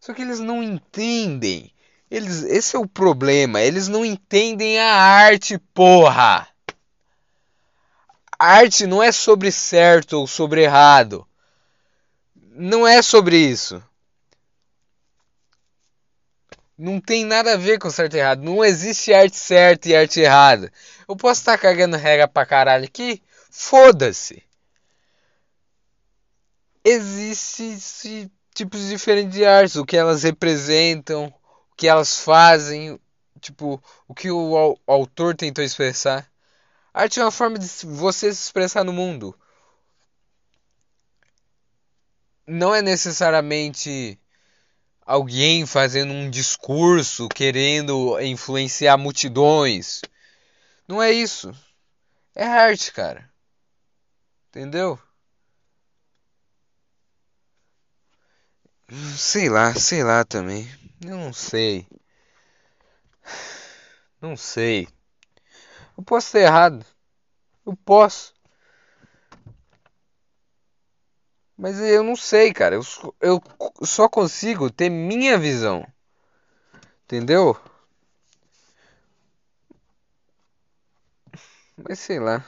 Só 0.00 0.14
que 0.14 0.22
eles 0.22 0.40
não 0.40 0.62
entendem. 0.62 1.70
Eles, 2.10 2.42
esse 2.44 2.74
é 2.74 2.78
o 2.78 2.86
problema. 2.86 3.60
Eles 3.60 3.88
não 3.88 4.04
entendem 4.04 4.78
a 4.78 4.94
arte, 4.94 5.58
porra. 5.74 6.48
A 8.38 8.46
arte 8.46 8.86
não 8.86 9.02
é 9.02 9.12
sobre 9.12 9.50
certo 9.52 10.14
ou 10.14 10.26
sobre 10.26 10.62
errado. 10.62 11.26
Não 12.52 12.86
é 12.86 13.02
sobre 13.02 13.36
isso. 13.36 13.82
Não 16.78 17.00
tem 17.00 17.24
nada 17.24 17.54
a 17.54 17.56
ver 17.56 17.78
com 17.78 17.90
certo 17.90 18.14
e 18.14 18.20
errado. 18.20 18.42
Não 18.42 18.64
existe 18.64 19.12
arte 19.12 19.36
certa 19.36 19.88
e 19.88 19.96
arte 19.96 20.20
errada. 20.20 20.72
Eu 21.08 21.16
posso 21.16 21.40
estar 21.40 21.58
cagando 21.58 21.96
regra 21.96 22.28
pra 22.28 22.46
caralho 22.46 22.84
aqui? 22.84 23.20
Foda-se. 23.50 24.42
Existe 26.84 28.30
tipos 28.54 28.88
diferentes 28.88 29.34
de 29.34 29.44
artes, 29.44 29.76
o 29.76 29.84
que 29.84 29.96
elas 29.96 30.22
representam, 30.22 31.32
que 31.78 31.86
elas 31.86 32.18
fazem, 32.18 33.00
tipo, 33.40 33.82
o 34.08 34.14
que 34.14 34.30
o 34.30 34.76
autor 34.86 35.36
tentou 35.36 35.64
expressar. 35.64 36.28
arte 36.92 37.20
é 37.20 37.24
uma 37.24 37.30
forma 37.30 37.56
de 37.58 37.68
você 37.86 38.34
se 38.34 38.42
expressar 38.42 38.82
no 38.84 38.92
mundo. 38.92 39.38
Não 42.46 42.74
é 42.74 42.82
necessariamente 42.82 44.18
alguém 45.06 45.66
fazendo 45.66 46.12
um 46.12 46.28
discurso 46.28 47.28
querendo 47.28 48.18
influenciar 48.20 48.96
multidões. 48.96 50.00
Não 50.88 51.00
é 51.00 51.12
isso. 51.12 51.54
É 52.34 52.44
arte, 52.44 52.92
cara. 52.92 53.30
Entendeu? 54.48 54.98
Sei 59.16 59.48
lá, 59.48 59.74
sei 59.74 60.02
lá 60.02 60.24
também. 60.24 60.66
Eu 61.00 61.16
não 61.16 61.32
sei. 61.32 61.86
Não 64.20 64.36
sei. 64.36 64.88
Eu 65.96 66.02
posso 66.04 66.32
ter 66.32 66.40
errado. 66.40 66.84
Eu 67.66 67.76
posso. 67.76 68.34
Mas 71.56 71.78
eu 71.80 72.02
não 72.02 72.16
sei, 72.16 72.52
cara. 72.52 72.74
Eu, 72.74 72.82
eu 73.20 73.42
só 73.84 74.08
consigo 74.08 74.70
ter 74.70 74.88
minha 74.88 75.36
visão. 75.38 75.86
Entendeu? 77.04 77.56
Mas 81.76 81.98
sei 81.98 82.18
lá. 82.20 82.44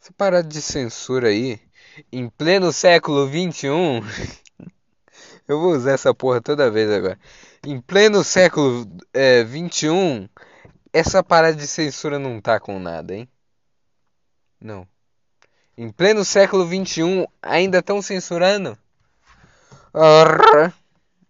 Essa 0.00 0.12
parada 0.14 0.48
de 0.48 0.62
censura 0.62 1.28
aí, 1.28 1.60
em 2.12 2.28
pleno 2.28 2.72
século 2.72 3.26
21. 3.26 4.00
Eu 5.46 5.60
vou 5.60 5.72
usar 5.72 5.92
essa 5.92 6.14
porra 6.14 6.40
toda 6.40 6.70
vez 6.70 6.90
agora. 6.90 7.18
Em 7.64 7.80
pleno 7.80 8.24
século 8.24 8.86
é, 9.12 9.44
21, 9.44 10.28
essa 10.92 11.22
parada 11.22 11.56
de 11.56 11.66
censura 11.66 12.18
não 12.18 12.40
tá 12.40 12.58
com 12.58 12.78
nada, 12.78 13.14
hein? 13.14 13.28
Não. 14.60 14.88
Em 15.76 15.90
pleno 15.90 16.24
século 16.24 16.66
21, 16.66 17.26
ainda 17.42 17.78
estão 17.80 18.00
censurando? 18.00 18.78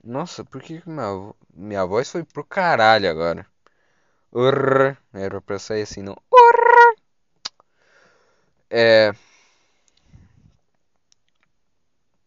Nossa, 0.05 0.45
por 0.45 0.62
que 0.62 0.83
minha, 0.87 1.35
minha 1.53 1.85
voz 1.85 2.11
foi 2.11 2.25
pro 2.25 2.45
caralho 2.45 3.11
agora? 3.11 3.47
Era 5.12 5.40
pra 5.40 5.59
sair 5.59 5.83
assim, 5.83 6.03
não. 6.03 6.16
É. 8.71 9.12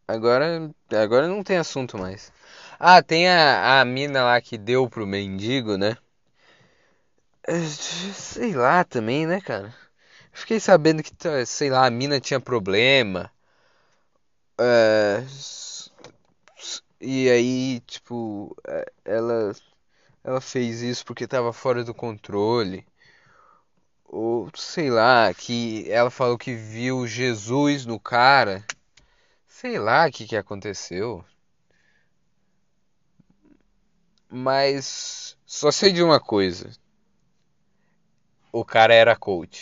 Agora, 0.08 0.72
agora 0.92 1.28
não 1.28 1.44
tem 1.44 1.58
assunto 1.58 1.98
mais. 1.98 2.32
Ah, 2.86 3.02
tem 3.02 3.30
a, 3.30 3.80
a 3.80 3.86
mina 3.86 4.24
lá 4.26 4.42
que 4.42 4.58
deu 4.58 4.90
pro 4.90 5.08
mendigo, 5.08 5.78
né? 5.78 5.96
É, 7.48 7.58
sei 7.66 8.54
lá 8.54 8.84
também, 8.84 9.26
né, 9.26 9.40
cara? 9.40 9.74
Fiquei 10.34 10.60
sabendo 10.60 11.04
que, 11.04 11.14
sei 11.46 11.70
lá, 11.70 11.86
a 11.86 11.92
mina 11.92 12.20
tinha 12.20 12.40
problema. 12.42 13.32
É, 14.60 15.24
e 17.00 17.30
aí, 17.30 17.80
tipo, 17.82 18.56
é, 18.68 18.86
ela, 19.06 19.52
ela 20.24 20.42
fez 20.42 20.82
isso 20.82 21.06
porque 21.06 21.28
tava 21.28 21.54
fora 21.54 21.84
do 21.84 21.94
controle. 21.94 22.86
Ou 24.06 24.50
sei 24.56 24.90
lá, 24.90 25.34
que 25.34 25.92
ela 25.92 26.10
falou 26.10 26.38
que 26.38 26.56
viu 26.56 27.06
Jesus 27.06 27.86
no 27.86 28.00
cara. 28.00 28.64
Sei 29.48 29.80
lá 29.80 30.08
o 30.08 30.12
que, 30.12 30.28
que 30.28 30.38
aconteceu. 30.38 31.26
Mas 34.36 35.38
só 35.46 35.70
sei 35.70 35.92
de 35.92 36.02
uma 36.02 36.20
coisa. 36.20 36.72
O 38.52 38.66
cara 38.66 38.92
era 38.92 39.16
coach. 39.16 39.62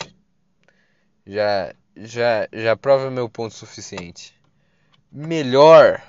Já 1.28 1.76
já 1.94 2.48
já 2.54 2.78
prova 2.78 3.12
meu 3.12 3.30
ponto 3.30 3.54
suficiente. 3.54 4.34
Melhor 5.12 6.02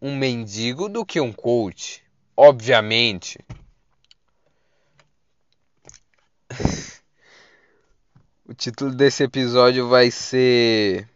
um 0.00 0.16
mendigo 0.16 0.88
do 0.88 1.04
que 1.04 1.20
um 1.20 1.32
coach, 1.32 2.00
obviamente. 2.36 3.44
o 8.46 8.54
título 8.54 8.94
desse 8.94 9.24
episódio 9.24 9.88
vai 9.88 10.12
ser 10.12 11.08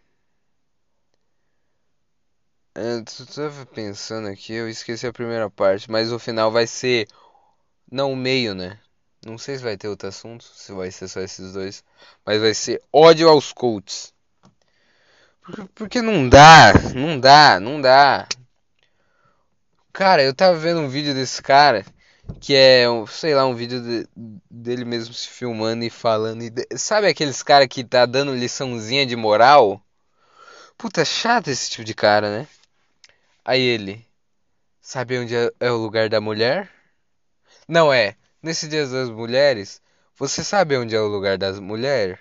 eu 2.79 3.27
tava 3.27 3.67
pensando 3.67 4.29
aqui, 4.29 4.53
eu 4.53 4.69
esqueci 4.69 5.07
a 5.07 5.13
primeira 5.13 5.51
parte, 5.51 5.91
mas 5.91 6.13
o 6.13 6.19
final 6.19 6.51
vai 6.51 6.67
ser. 6.67 7.09
Não 7.91 8.13
o 8.13 8.17
meio, 8.17 8.55
né? 8.55 8.79
Não 9.25 9.39
sei 9.39 9.57
se 9.57 9.65
vai 9.65 9.77
ter 9.77 9.89
outro 9.89 10.09
assunto, 10.09 10.45
se 10.45 10.73
vai 10.73 10.91
ser 10.91 11.09
só 11.09 11.21
esses 11.21 11.53
dois. 11.53 11.83
Mas 12.25 12.41
vai 12.41 12.55
ser 12.55 12.83
ódio 12.93 13.29
aos 13.29 13.53
coaches. 13.53 14.13
Porque 15.75 16.03
não 16.03 16.29
dá, 16.29 16.73
não 16.95 17.19
dá, 17.19 17.59
não 17.59 17.81
dá. 17.81 18.29
Cara, 19.93 20.23
eu 20.23 20.35
tava 20.35 20.57
vendo 20.59 20.81
um 20.81 20.89
vídeo 20.89 21.15
desse 21.15 21.43
cara 21.43 21.85
que 22.41 22.55
é, 22.55 22.85
sei 23.09 23.35
lá, 23.35 23.47
um 23.47 23.55
vídeo 23.55 23.81
de, 23.83 24.07
dele 24.51 24.85
mesmo 24.85 25.15
se 25.15 25.29
filmando 25.29 25.85
e 25.85 25.91
falando. 25.91 26.43
E 26.43 26.51
de, 26.51 26.67
sabe 26.77 27.07
aqueles 27.07 27.43
cara 27.43 27.67
que 27.67 27.83
tá 27.83 28.07
dando 28.07 28.35
liçãozinha 28.35 29.07
de 29.07 29.17
moral? 29.17 29.83
Puta, 30.77 31.05
chato 31.05 31.49
esse 31.49 31.71
tipo 31.71 31.85
de 31.85 31.95
cara, 31.95 32.31
né? 32.31 32.49
Aí 33.49 33.63
ele, 33.63 34.07
sabe 34.79 35.19
onde 35.19 35.35
é, 35.35 35.51
é 35.59 35.71
o 35.71 35.79
lugar 35.79 36.11
da 36.11 36.21
mulher? 36.21 36.71
Não 37.67 37.91
é. 37.91 38.15
Nesse 38.43 38.69
dia 38.69 38.87
das 38.87 39.09
mulheres, 39.09 39.81
você 40.15 40.45
sabe 40.45 40.77
onde 40.77 40.95
é 40.95 41.01
o 41.01 41.07
lugar 41.07 41.39
das 41.39 41.59
mulheres? 41.59 42.19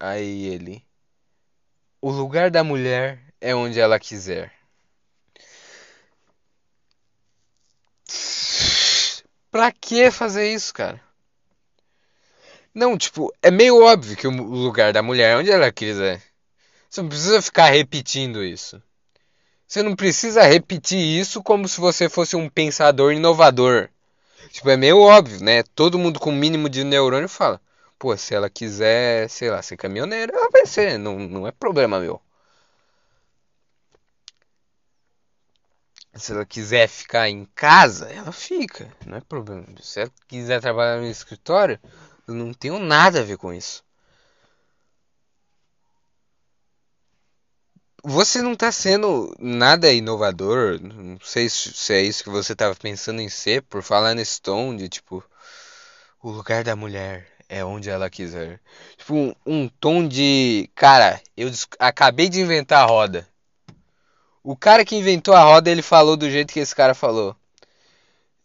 Aí 0.00 0.46
ele, 0.46 0.84
o 2.00 2.10
lugar 2.10 2.50
da 2.50 2.64
mulher 2.64 3.22
é 3.40 3.54
onde 3.54 3.78
ela 3.78 4.00
quiser. 4.00 4.52
Pra 9.48 9.70
que 9.70 10.10
fazer 10.10 10.52
isso, 10.52 10.74
cara? 10.74 11.00
Não, 12.74 12.98
tipo, 12.98 13.32
é 13.40 13.52
meio 13.52 13.80
óbvio 13.80 14.16
que 14.16 14.26
o 14.26 14.32
lugar 14.32 14.92
da 14.92 15.04
mulher 15.04 15.34
é 15.34 15.36
onde 15.36 15.52
ela 15.52 15.70
quiser. 15.70 16.20
Você 16.90 17.00
não 17.00 17.08
precisa 17.08 17.40
ficar 17.40 17.66
repetindo 17.66 18.42
isso. 18.42 18.82
Você 19.74 19.82
não 19.82 19.96
precisa 19.96 20.42
repetir 20.42 21.00
isso 21.00 21.42
como 21.42 21.66
se 21.66 21.80
você 21.80 22.08
fosse 22.08 22.36
um 22.36 22.48
pensador 22.48 23.12
inovador. 23.12 23.88
Tipo, 24.52 24.70
é 24.70 24.76
meio 24.76 25.00
óbvio, 25.00 25.42
né? 25.42 25.64
Todo 25.64 25.98
mundo 25.98 26.20
com 26.20 26.30
o 26.30 26.32
mínimo 26.32 26.68
de 26.68 26.84
neurônio 26.84 27.28
fala: 27.28 27.60
pô, 27.98 28.16
se 28.16 28.36
ela 28.36 28.48
quiser, 28.48 29.28
sei 29.28 29.50
lá, 29.50 29.60
ser 29.62 29.76
caminhoneira, 29.76 30.32
ela 30.32 30.48
vai 30.48 30.64
ser, 30.64 30.96
não, 30.96 31.18
não 31.18 31.44
é 31.44 31.50
problema 31.50 31.98
meu. 31.98 32.22
Se 36.14 36.30
ela 36.30 36.46
quiser 36.46 36.86
ficar 36.86 37.28
em 37.28 37.44
casa, 37.52 38.08
ela 38.10 38.30
fica, 38.30 38.88
não 39.04 39.18
é 39.18 39.20
problema. 39.20 39.66
Se 39.82 40.02
ela 40.02 40.12
quiser 40.28 40.60
trabalhar 40.60 41.00
no 41.00 41.08
escritório, 41.08 41.80
eu 42.28 42.34
não 42.34 42.54
tenho 42.54 42.78
nada 42.78 43.18
a 43.18 43.24
ver 43.24 43.38
com 43.38 43.52
isso. 43.52 43.83
Você 48.06 48.42
não 48.42 48.52
está 48.52 48.70
sendo 48.70 49.34
nada 49.38 49.90
inovador. 49.90 50.78
Não 50.78 51.18
sei 51.20 51.48
se 51.48 51.92
é 51.94 52.02
isso 52.02 52.22
que 52.22 52.28
você 52.28 52.52
estava 52.52 52.74
pensando 52.76 53.22
em 53.22 53.30
ser, 53.30 53.62
por 53.62 53.82
falar 53.82 54.14
nesse 54.14 54.42
tom 54.42 54.76
de 54.76 54.90
tipo. 54.90 55.24
O 56.22 56.30
lugar 56.30 56.62
da 56.64 56.76
mulher 56.76 57.26
é 57.48 57.64
onde 57.64 57.88
ela 57.88 58.10
quiser. 58.10 58.60
Tipo, 58.98 59.14
um, 59.14 59.34
um 59.46 59.68
tom 59.68 60.06
de. 60.06 60.68
Cara, 60.74 61.18
eu 61.34 61.50
acabei 61.78 62.28
de 62.28 62.40
inventar 62.40 62.82
a 62.82 62.86
roda. 62.86 63.26
O 64.42 64.54
cara 64.54 64.84
que 64.84 64.96
inventou 64.96 65.34
a 65.34 65.42
roda, 65.42 65.70
ele 65.70 65.82
falou 65.82 66.16
do 66.16 66.30
jeito 66.30 66.52
que 66.52 66.60
esse 66.60 66.74
cara 66.74 66.94
falou. 66.94 67.34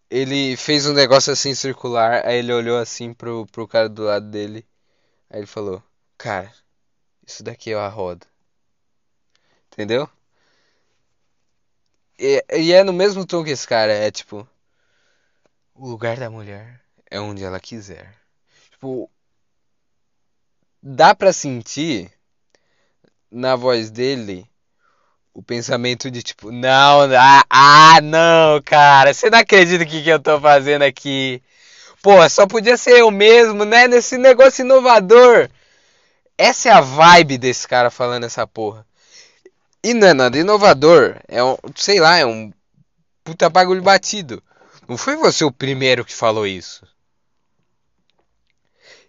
Ele 0.09 0.55
fez 0.55 0.85
um 0.85 0.93
negócio 0.93 1.33
assim 1.33 1.53
circular, 1.53 2.25
aí 2.25 2.37
ele 2.37 2.53
olhou 2.53 2.77
assim 2.79 3.13
pro, 3.13 3.45
pro 3.47 3.67
cara 3.67 3.89
do 3.89 4.03
lado 4.03 4.29
dele. 4.29 4.65
Aí 5.29 5.39
ele 5.41 5.47
falou: 5.47 5.83
Cara, 6.17 6.51
isso 7.27 7.43
daqui 7.43 7.73
é 7.73 7.75
a 7.75 7.89
roda. 7.89 8.28
Entendeu? 9.79 10.09
E, 12.19 12.43
e 12.53 12.73
é 12.73 12.83
no 12.83 12.91
mesmo 12.91 13.25
tom 13.25 13.45
que 13.45 13.51
esse 13.51 13.65
cara, 13.65 13.93
é 13.93 14.11
tipo. 14.11 14.45
O 15.73 15.87
lugar 15.87 16.17
da 16.17 16.29
mulher 16.29 16.81
é 17.09 17.17
onde 17.17 17.45
ela 17.45 17.61
quiser. 17.61 18.13
Tipo. 18.71 19.09
Dá 20.83 21.15
pra 21.15 21.31
sentir 21.31 22.11
na 23.31 23.55
voz 23.55 23.89
dele 23.89 24.45
o 25.33 25.41
pensamento 25.41 26.11
de 26.11 26.23
tipo, 26.23 26.51
não, 26.51 27.03
ah, 27.17 27.45
ah 27.49 28.01
não, 28.01 28.61
cara, 28.61 29.13
você 29.13 29.29
não 29.29 29.39
acredita 29.39 29.85
o 29.85 29.87
que, 29.87 30.03
que 30.03 30.09
eu 30.09 30.19
tô 30.19 30.41
fazendo 30.41 30.81
aqui. 30.81 31.41
Pô, 32.01 32.27
só 32.27 32.45
podia 32.45 32.75
ser 32.75 32.99
eu 32.99 33.11
mesmo, 33.11 33.63
né? 33.63 33.87
Nesse 33.87 34.17
negócio 34.17 34.65
inovador. 34.65 35.49
Essa 36.37 36.67
é 36.67 36.71
a 36.73 36.81
vibe 36.81 37.37
desse 37.37 37.65
cara 37.65 37.89
falando 37.89 38.25
essa 38.25 38.45
porra. 38.45 38.88
E 39.83 39.93
não 39.93 40.07
é 40.07 40.13
nada 40.13 40.37
inovador. 40.37 41.17
É 41.27 41.43
um, 41.43 41.57
sei 41.75 41.99
lá, 41.99 42.17
é 42.17 42.25
um 42.25 42.51
puta 43.23 43.49
bagulho 43.49 43.81
batido. 43.81 44.43
Não 44.87 44.97
foi 44.97 45.15
você 45.15 45.43
o 45.45 45.51
primeiro 45.51 46.03
que 46.03 46.13
falou 46.13 46.45
isso. 46.45 46.85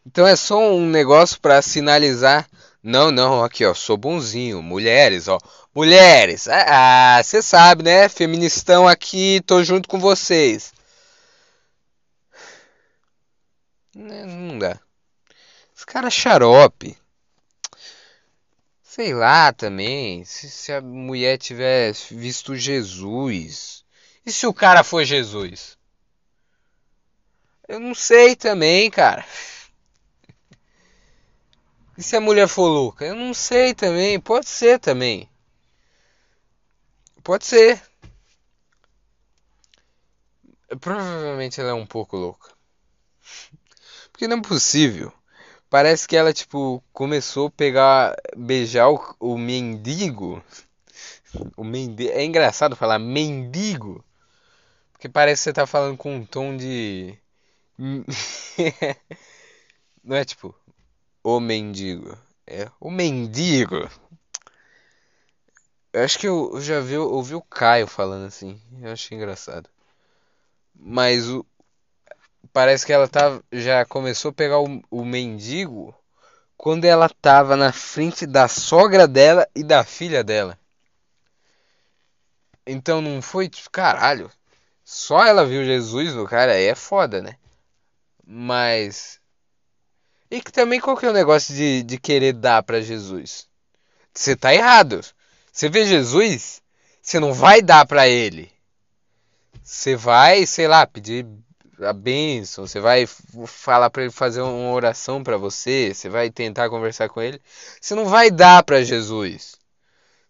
Então 0.07 0.27
é 0.27 0.37
só 0.37 0.59
um 0.59 0.89
negócio 0.89 1.41
para 1.41 1.61
sinalizar. 1.63 2.49
Não, 2.83 3.11
não, 3.11 3.45
aqui 3.45 3.65
ó, 3.65 3.75
sou 3.75 3.97
bonzinho. 3.97 4.63
Mulheres, 4.63 5.29
ó. 5.29 5.39
Mulheres, 5.75 6.49
ah, 6.49 7.21
você 7.23 7.41
sabe, 7.43 7.85
né? 7.85 8.09
Feministão 8.09 8.89
aqui, 8.89 9.41
tô 9.47 9.63
junto 9.63 9.89
com 9.89 9.99
vocês. 10.01 10.73
Não 13.95 14.59
dá. 14.59 14.79
Esse 15.77 15.87
cara 15.87 16.09
é 16.09 16.11
xarope. 16.11 16.97
Sei 19.01 19.15
lá 19.15 19.51
também, 19.51 20.27
se, 20.27 20.51
se 20.51 20.71
a 20.71 20.83
mulher 20.83 21.39
tivesse 21.39 22.15
visto 22.15 22.55
Jesus. 22.55 23.83
E 24.27 24.31
se 24.31 24.47
o 24.47 24.53
cara 24.53 24.85
for 24.85 25.03
Jesus? 25.05 25.79
Eu 27.67 27.81
não 27.81 27.95
sei 27.95 28.37
também, 28.37 28.91
cara. 28.91 29.25
E 31.97 32.03
se 32.03 32.15
a 32.15 32.21
mulher 32.21 32.47
for 32.47 32.69
louca? 32.69 33.07
Eu 33.07 33.15
não 33.15 33.33
sei 33.33 33.73
também. 33.73 34.21
Pode 34.21 34.51
ser 34.51 34.79
também. 34.79 35.27
Pode 37.25 37.47
ser. 37.47 37.81
Provavelmente 40.79 41.59
ela 41.59 41.71
é 41.71 41.73
um 41.73 41.87
pouco 41.87 42.19
louca. 42.19 42.53
Porque 44.13 44.29
não 44.29 44.37
é 44.37 44.43
possível 44.43 45.11
Parece 45.71 46.09
que 46.09 46.17
ela, 46.17 46.33
tipo, 46.33 46.83
começou 46.93 47.47
a 47.47 47.51
pegar, 47.51 48.17
beijar 48.37 48.91
o, 48.91 49.17
o 49.21 49.39
mendigo. 49.39 50.43
O 51.57 51.63
mendigo. 51.63 52.11
É 52.11 52.25
engraçado 52.25 52.75
falar 52.75 52.99
mendigo. 52.99 54.05
Porque 54.93 55.09
parece 55.09 55.43
que 55.43 55.45
você 55.45 55.53
tá 55.53 55.67
falando 55.67 55.97
com 55.97 56.17
um 56.17 56.27
tom 56.27 56.57
de. 56.57 57.17
Não 60.03 60.17
é 60.17 60.25
tipo, 60.25 60.55
o 61.23 61.39
mendigo. 61.39 62.19
É 62.47 62.69
o 62.81 62.91
mendigo. 62.91 63.89
Eu 65.93 66.03
acho 66.05 66.19
que 66.19 66.27
eu 66.27 66.61
já 66.61 66.81
vi, 66.81 66.97
ouvi 66.97 67.35
o 67.35 67.43
Caio 67.43 67.87
falando 67.87 68.27
assim. 68.27 68.61
Eu 68.83 68.91
achei 68.93 69.17
engraçado. 69.17 69.71
Mas 70.75 71.29
o, 71.29 71.47
parece 72.53 72.87
que 72.87 72.93
ela 72.93 73.09
tá, 73.09 73.41
já 73.53 73.85
começou 73.85 74.31
a 74.31 74.35
pegar 74.35 74.61
o, 74.61 74.83
o 74.91 75.05
mendigo 75.05 75.95
quando 76.57 76.85
ela 76.85 77.09
tava 77.09 77.57
na 77.57 77.73
frente 77.73 78.27
da 78.27 78.47
sogra 78.47 79.09
dela 79.09 79.49
e 79.55 79.63
da 79.63 79.83
filha 79.83 80.23
dela. 80.23 80.59
Então 82.67 83.01
não 83.01 83.23
foi 83.23 83.49
tipo, 83.49 83.71
caralho. 83.71 84.31
Só 84.85 85.25
ela 85.25 85.47
viu 85.47 85.65
Jesus 85.65 86.15
no 86.15 86.27
cara, 86.27 86.53
aí 86.53 86.65
é 86.65 86.75
foda, 86.75 87.23
né? 87.23 87.37
Mas. 88.27 89.21
E 90.31 90.41
que 90.41 90.53
também 90.53 90.81
qual 90.81 90.97
que 90.97 91.07
é 91.07 91.11
o 91.11 91.15
negócio 91.15 91.55
de, 91.55 91.83
de 91.83 91.99
querer 91.99 92.33
dar 92.33 92.63
para 92.63 92.81
Jesus? 92.81 93.49
Você 94.13 94.37
tá 94.37 94.55
errado. 94.55 95.01
Você 95.53 95.69
vê 95.69 95.87
Jesus, 95.87 96.63
você 97.03 97.19
não 97.19 97.33
vai 97.33 97.63
dar 97.63 97.87
para 97.87 98.07
ele. 98.09 98.53
Você 99.63 99.97
vai, 99.97 100.47
sei 100.47 100.69
lá, 100.69 100.87
pedir 100.87 101.27
a 101.83 101.93
bênção, 101.93 102.67
você 102.67 102.81
vai 102.81 103.07
falar 103.47 103.91
para 103.91 104.03
ele 104.03 104.13
fazer 104.13 104.41
uma 104.41 104.73
oração 104.73 105.23
para 105.23 105.37
você, 105.37 105.93
você 105.95 106.09
vai 106.09 106.31
tentar 106.31 106.69
conversar 106.71 107.09
com 107.09 107.21
ele. 107.21 107.41
Você 107.81 107.95
não 107.95 108.07
vai 108.07 108.31
dar 108.31 108.63
para 108.63 108.83
Jesus. 108.83 109.57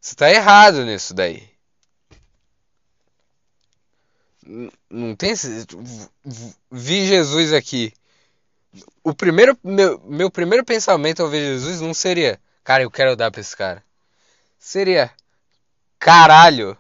Você 0.00 0.14
tá 0.14 0.30
errado 0.30 0.84
nisso 0.84 1.12
daí. 1.14 1.48
Não 4.88 5.14
tem. 5.14 5.34
Vi 6.70 7.06
Jesus 7.06 7.52
aqui. 7.52 7.92
O 9.04 9.14
primeiro. 9.14 9.56
Meu, 9.62 10.00
meu 10.04 10.30
primeiro 10.30 10.64
pensamento 10.64 11.22
ao 11.22 11.28
ver 11.28 11.40
Jesus 11.40 11.80
não 11.80 11.94
seria. 11.94 12.40
Cara, 12.64 12.82
eu 12.82 12.90
quero 12.90 13.16
dar 13.16 13.30
pra 13.30 13.40
esse 13.40 13.56
cara. 13.56 13.82
Seria. 14.58 15.10
Caralho. 15.98 16.76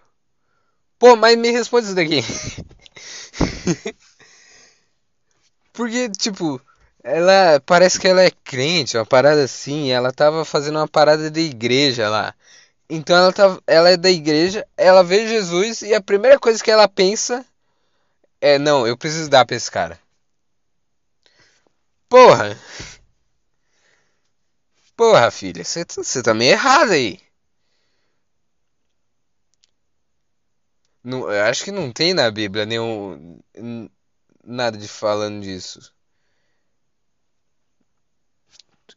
Pô, 0.98 1.16
mas 1.16 1.36
me 1.36 1.50
responde 1.50 1.86
isso 1.86 1.94
daqui. 1.94 2.22
Porque, 5.72 6.08
tipo, 6.10 6.60
ela 7.02 7.60
parece 7.60 7.98
que 7.98 8.08
ela 8.08 8.22
é 8.22 8.30
crente, 8.30 8.96
uma 8.96 9.06
parada 9.06 9.44
assim, 9.44 9.90
ela 9.90 10.12
tava 10.12 10.44
fazendo 10.44 10.76
uma 10.76 10.88
parada 10.88 11.30
de 11.30 11.40
igreja 11.40 12.08
lá. 12.08 12.34
Então 12.88 13.16
ela 13.16 13.32
tá, 13.32 13.58
ela 13.66 13.90
é 13.90 13.96
da 13.96 14.10
igreja, 14.10 14.66
ela 14.76 15.02
vê 15.04 15.26
Jesus 15.28 15.82
e 15.82 15.94
a 15.94 16.00
primeira 16.00 16.38
coisa 16.38 16.62
que 16.62 16.70
ela 16.70 16.88
pensa 16.88 17.44
é, 18.40 18.58
não, 18.58 18.86
eu 18.86 18.96
preciso 18.96 19.28
dar 19.30 19.44
pra 19.46 19.56
esse 19.56 19.70
cara. 19.70 19.98
Porra. 22.08 22.56
Porra, 24.96 25.30
filha, 25.30 25.64
você 25.64 26.22
tá 26.22 26.34
meio 26.34 26.52
errado 26.52 26.92
aí. 26.92 27.18
Não, 31.02 31.30
eu 31.30 31.42
acho 31.44 31.64
que 31.64 31.70
não 31.72 31.90
tem 31.92 32.12
na 32.12 32.30
Bíblia 32.30 32.66
nenhum 32.66 33.40
nada 34.50 34.76
de 34.78 34.88
falando 34.88 35.42
disso. 35.42 35.92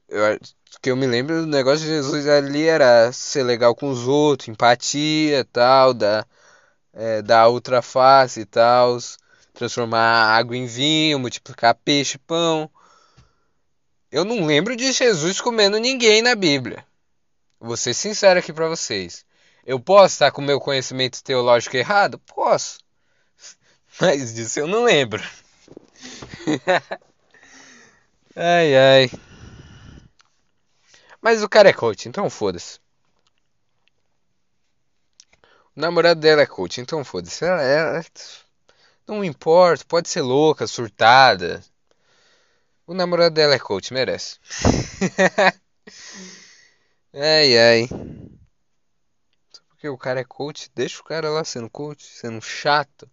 Eu, 0.08 0.40
que 0.82 0.92
eu 0.92 0.96
me 0.96 1.08
lembro 1.08 1.42
do 1.42 1.48
negócio 1.48 1.80
de 1.80 1.88
Jesus 1.88 2.28
ali 2.28 2.68
era 2.68 3.12
ser 3.12 3.44
legal 3.44 3.76
com 3.76 3.90
os 3.90 4.08
outros, 4.08 4.50
empatia, 4.50 5.46
tal, 5.46 5.94
da 5.94 6.26
é, 6.94 7.22
da 7.22 7.48
outra 7.48 7.82
face 7.82 8.42
e 8.42 8.46
tal, 8.46 8.98
transformar 9.54 10.36
água 10.36 10.56
em 10.56 10.66
vinho, 10.66 11.20
multiplicar 11.20 11.76
peixe, 11.76 12.18
pão. 12.20 12.70
Eu 14.12 14.24
não 14.24 14.46
lembro 14.46 14.76
de 14.76 14.92
Jesus 14.92 15.42
comendo 15.42 15.80
ninguém 15.80 16.22
na 16.22 16.36
Bíblia. 16.36 16.86
Vou 17.60 17.76
ser 17.76 17.94
sincero 17.94 18.40
aqui 18.40 18.54
para 18.54 18.68
vocês. 18.68 19.26
Eu 19.66 19.80
posso 19.80 20.16
estar 20.16 20.32
com 20.32 20.42
meu 20.42 20.60
conhecimento 20.60 21.24
teológico 21.24 21.78
errado? 21.78 22.20
Posso. 22.20 22.80
Mas 24.00 24.34
disso 24.34 24.60
eu 24.60 24.68
não 24.68 24.84
lembro. 24.84 25.24
ai 28.36 28.76
ai. 28.76 29.10
Mas 31.22 31.42
o 31.42 31.50
cara 31.50 31.70
é 31.70 31.74
coach, 31.74 32.08
então 32.08 32.30
foda-se. 32.30 32.80
O 35.76 35.80
namorado 35.80 36.20
dela 36.20 36.42
é 36.42 36.46
coach, 36.46 36.82
então 36.82 37.04
foda-se. 37.04 37.46
Ela, 37.46 37.62
ela, 37.62 38.06
não 39.08 39.24
importa, 39.24 39.86
pode 39.88 40.10
ser 40.10 40.22
louca, 40.22 40.68
surtada. 40.68 41.64
O 42.86 42.94
namorado 42.94 43.34
dela 43.34 43.56
é 43.56 43.60
coach, 43.60 43.94
merece. 43.94 44.38
ai 47.14 47.58
ai. 47.58 47.88
Só 49.52 49.62
porque 49.70 49.90
o 49.90 49.98
cara 49.98 50.20
é 50.20 50.24
coach, 50.24 50.70
deixa 50.76 51.02
o 51.02 51.04
cara 51.04 51.30
lá 51.30 51.44
sendo 51.44 51.70
coach, 51.70 52.06
sendo 52.06 52.42
chato. 52.42 53.10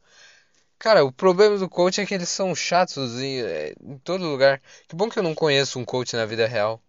Cara, 0.81 1.05
o 1.05 1.13
problema 1.13 1.59
do 1.59 1.69
coach 1.69 2.01
é 2.01 2.07
que 2.07 2.15
eles 2.15 2.31
são 2.31 2.55
chatos 2.55 3.21
em, 3.21 3.43
é, 3.43 3.75
em 3.83 3.99
todo 3.99 4.25
lugar. 4.25 4.63
Que 4.89 4.97
bom 4.97 5.11
que 5.11 5.19
eu 5.19 5.23
não 5.23 5.35
conheço 5.35 5.79
um 5.79 5.85
coach 5.85 6.17
na 6.17 6.25
vida 6.25 6.47
real. 6.47 6.83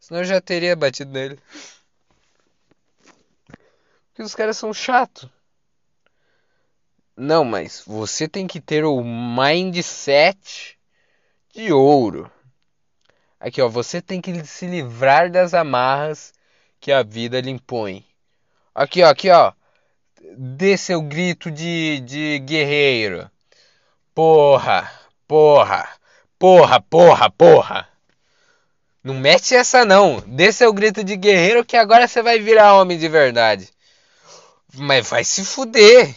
Senão 0.00 0.20
eu 0.20 0.24
já 0.24 0.40
teria 0.40 0.74
batido 0.74 1.12
nele. 1.12 1.38
Porque 4.08 4.24
os 4.24 4.34
caras 4.34 4.56
são 4.56 4.74
chatos. 4.74 5.30
Não, 7.16 7.44
mas 7.44 7.84
você 7.86 8.26
tem 8.26 8.48
que 8.48 8.60
ter 8.60 8.84
o 8.84 9.00
mindset 9.04 10.76
de 11.54 11.72
ouro. 11.72 12.28
Aqui, 13.38 13.62
ó, 13.62 13.68
você 13.68 14.02
tem 14.02 14.20
que 14.20 14.44
se 14.44 14.66
livrar 14.66 15.30
das 15.30 15.54
amarras 15.54 16.34
que 16.80 16.90
a 16.90 17.04
vida 17.04 17.40
lhe 17.40 17.50
impõe. 17.50 18.04
Aqui, 18.74 19.04
ó, 19.04 19.08
aqui, 19.08 19.30
ó. 19.30 19.52
Dê 20.36 20.76
seu 20.76 21.00
grito 21.00 21.48
de, 21.48 22.00
de 22.00 22.40
guerreiro. 22.40 23.30
Porra, 24.16 24.90
porra, 25.28 25.86
porra, 26.38 26.80
porra, 26.80 27.30
porra. 27.30 27.88
Não 29.04 29.12
mete 29.12 29.54
essa 29.54 29.84
não. 29.84 30.20
Dê 30.20 30.50
seu 30.50 30.72
grito 30.72 31.04
de 31.04 31.14
guerreiro 31.16 31.62
que 31.62 31.76
agora 31.76 32.08
você 32.08 32.22
vai 32.22 32.38
virar 32.38 32.80
homem 32.80 32.96
de 32.96 33.08
verdade. 33.08 33.68
Mas 34.72 35.06
vai 35.06 35.22
se 35.22 35.44
fuder. 35.44 36.16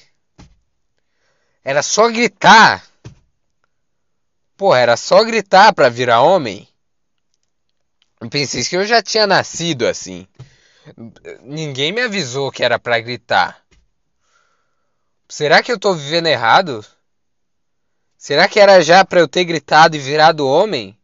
Era 1.62 1.84
só 1.84 2.08
gritar. 2.10 2.88
Porra, 4.56 4.80
era 4.80 4.96
só 4.96 5.22
gritar 5.26 5.74
pra 5.74 5.90
virar 5.90 6.22
homem. 6.22 6.66
Eu 8.22 8.30
pensei 8.30 8.64
que 8.64 8.78
eu 8.78 8.86
já 8.86 9.04
tinha 9.04 9.28
nascido 9.28 9.86
assim. 9.86 10.26
Ninguém 11.42 11.92
me 11.92 12.04
avisou 12.04 12.50
que 12.50 12.64
era 12.64 12.80
pra 12.80 13.02
gritar. 13.02 13.62
Será 15.28 15.62
que 15.62 15.70
eu 15.70 15.78
tô 15.78 15.94
vivendo 15.94 16.28
errado? 16.28 16.86
Será 18.20 18.48
que 18.50 18.60
era 18.60 18.82
já 18.82 19.06
pra 19.06 19.22
eu 19.22 19.30
ter 19.30 19.46
gritado 19.46 19.96
e 19.96 20.00
virado 20.00 20.46
homem? 20.46 21.00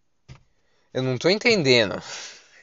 Eu 0.93 1.01
não 1.01 1.17
tô 1.17 1.29
entendendo. 1.29 1.95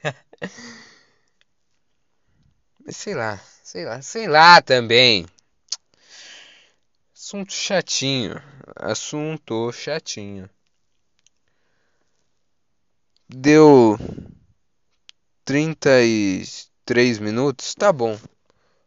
Sei 2.90 3.14
lá, 3.14 3.40
sei 3.62 3.86
lá, 3.86 4.02
sei 4.02 4.28
lá 4.28 4.60
também. 4.60 5.24
Assunto 7.14 7.52
chatinho. 7.52 8.34
Assunto 8.76 9.72
chatinho. 9.72 10.50
Deu 13.28 13.96
33 15.46 17.18
minutos? 17.20 17.74
Tá 17.74 17.90
bom. 17.90 18.18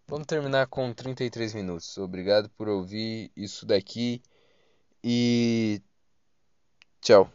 Vamos 0.08 0.28
terminar 0.28 0.68
com 0.68 0.94
33 0.94 1.56
minutos. 1.56 1.98
Obrigado 1.98 2.50
por 2.52 2.68
ouvir 2.68 3.32
isso 3.36 3.66
daqui 3.66 4.22
e 5.06 5.82
tchau. 7.02 7.30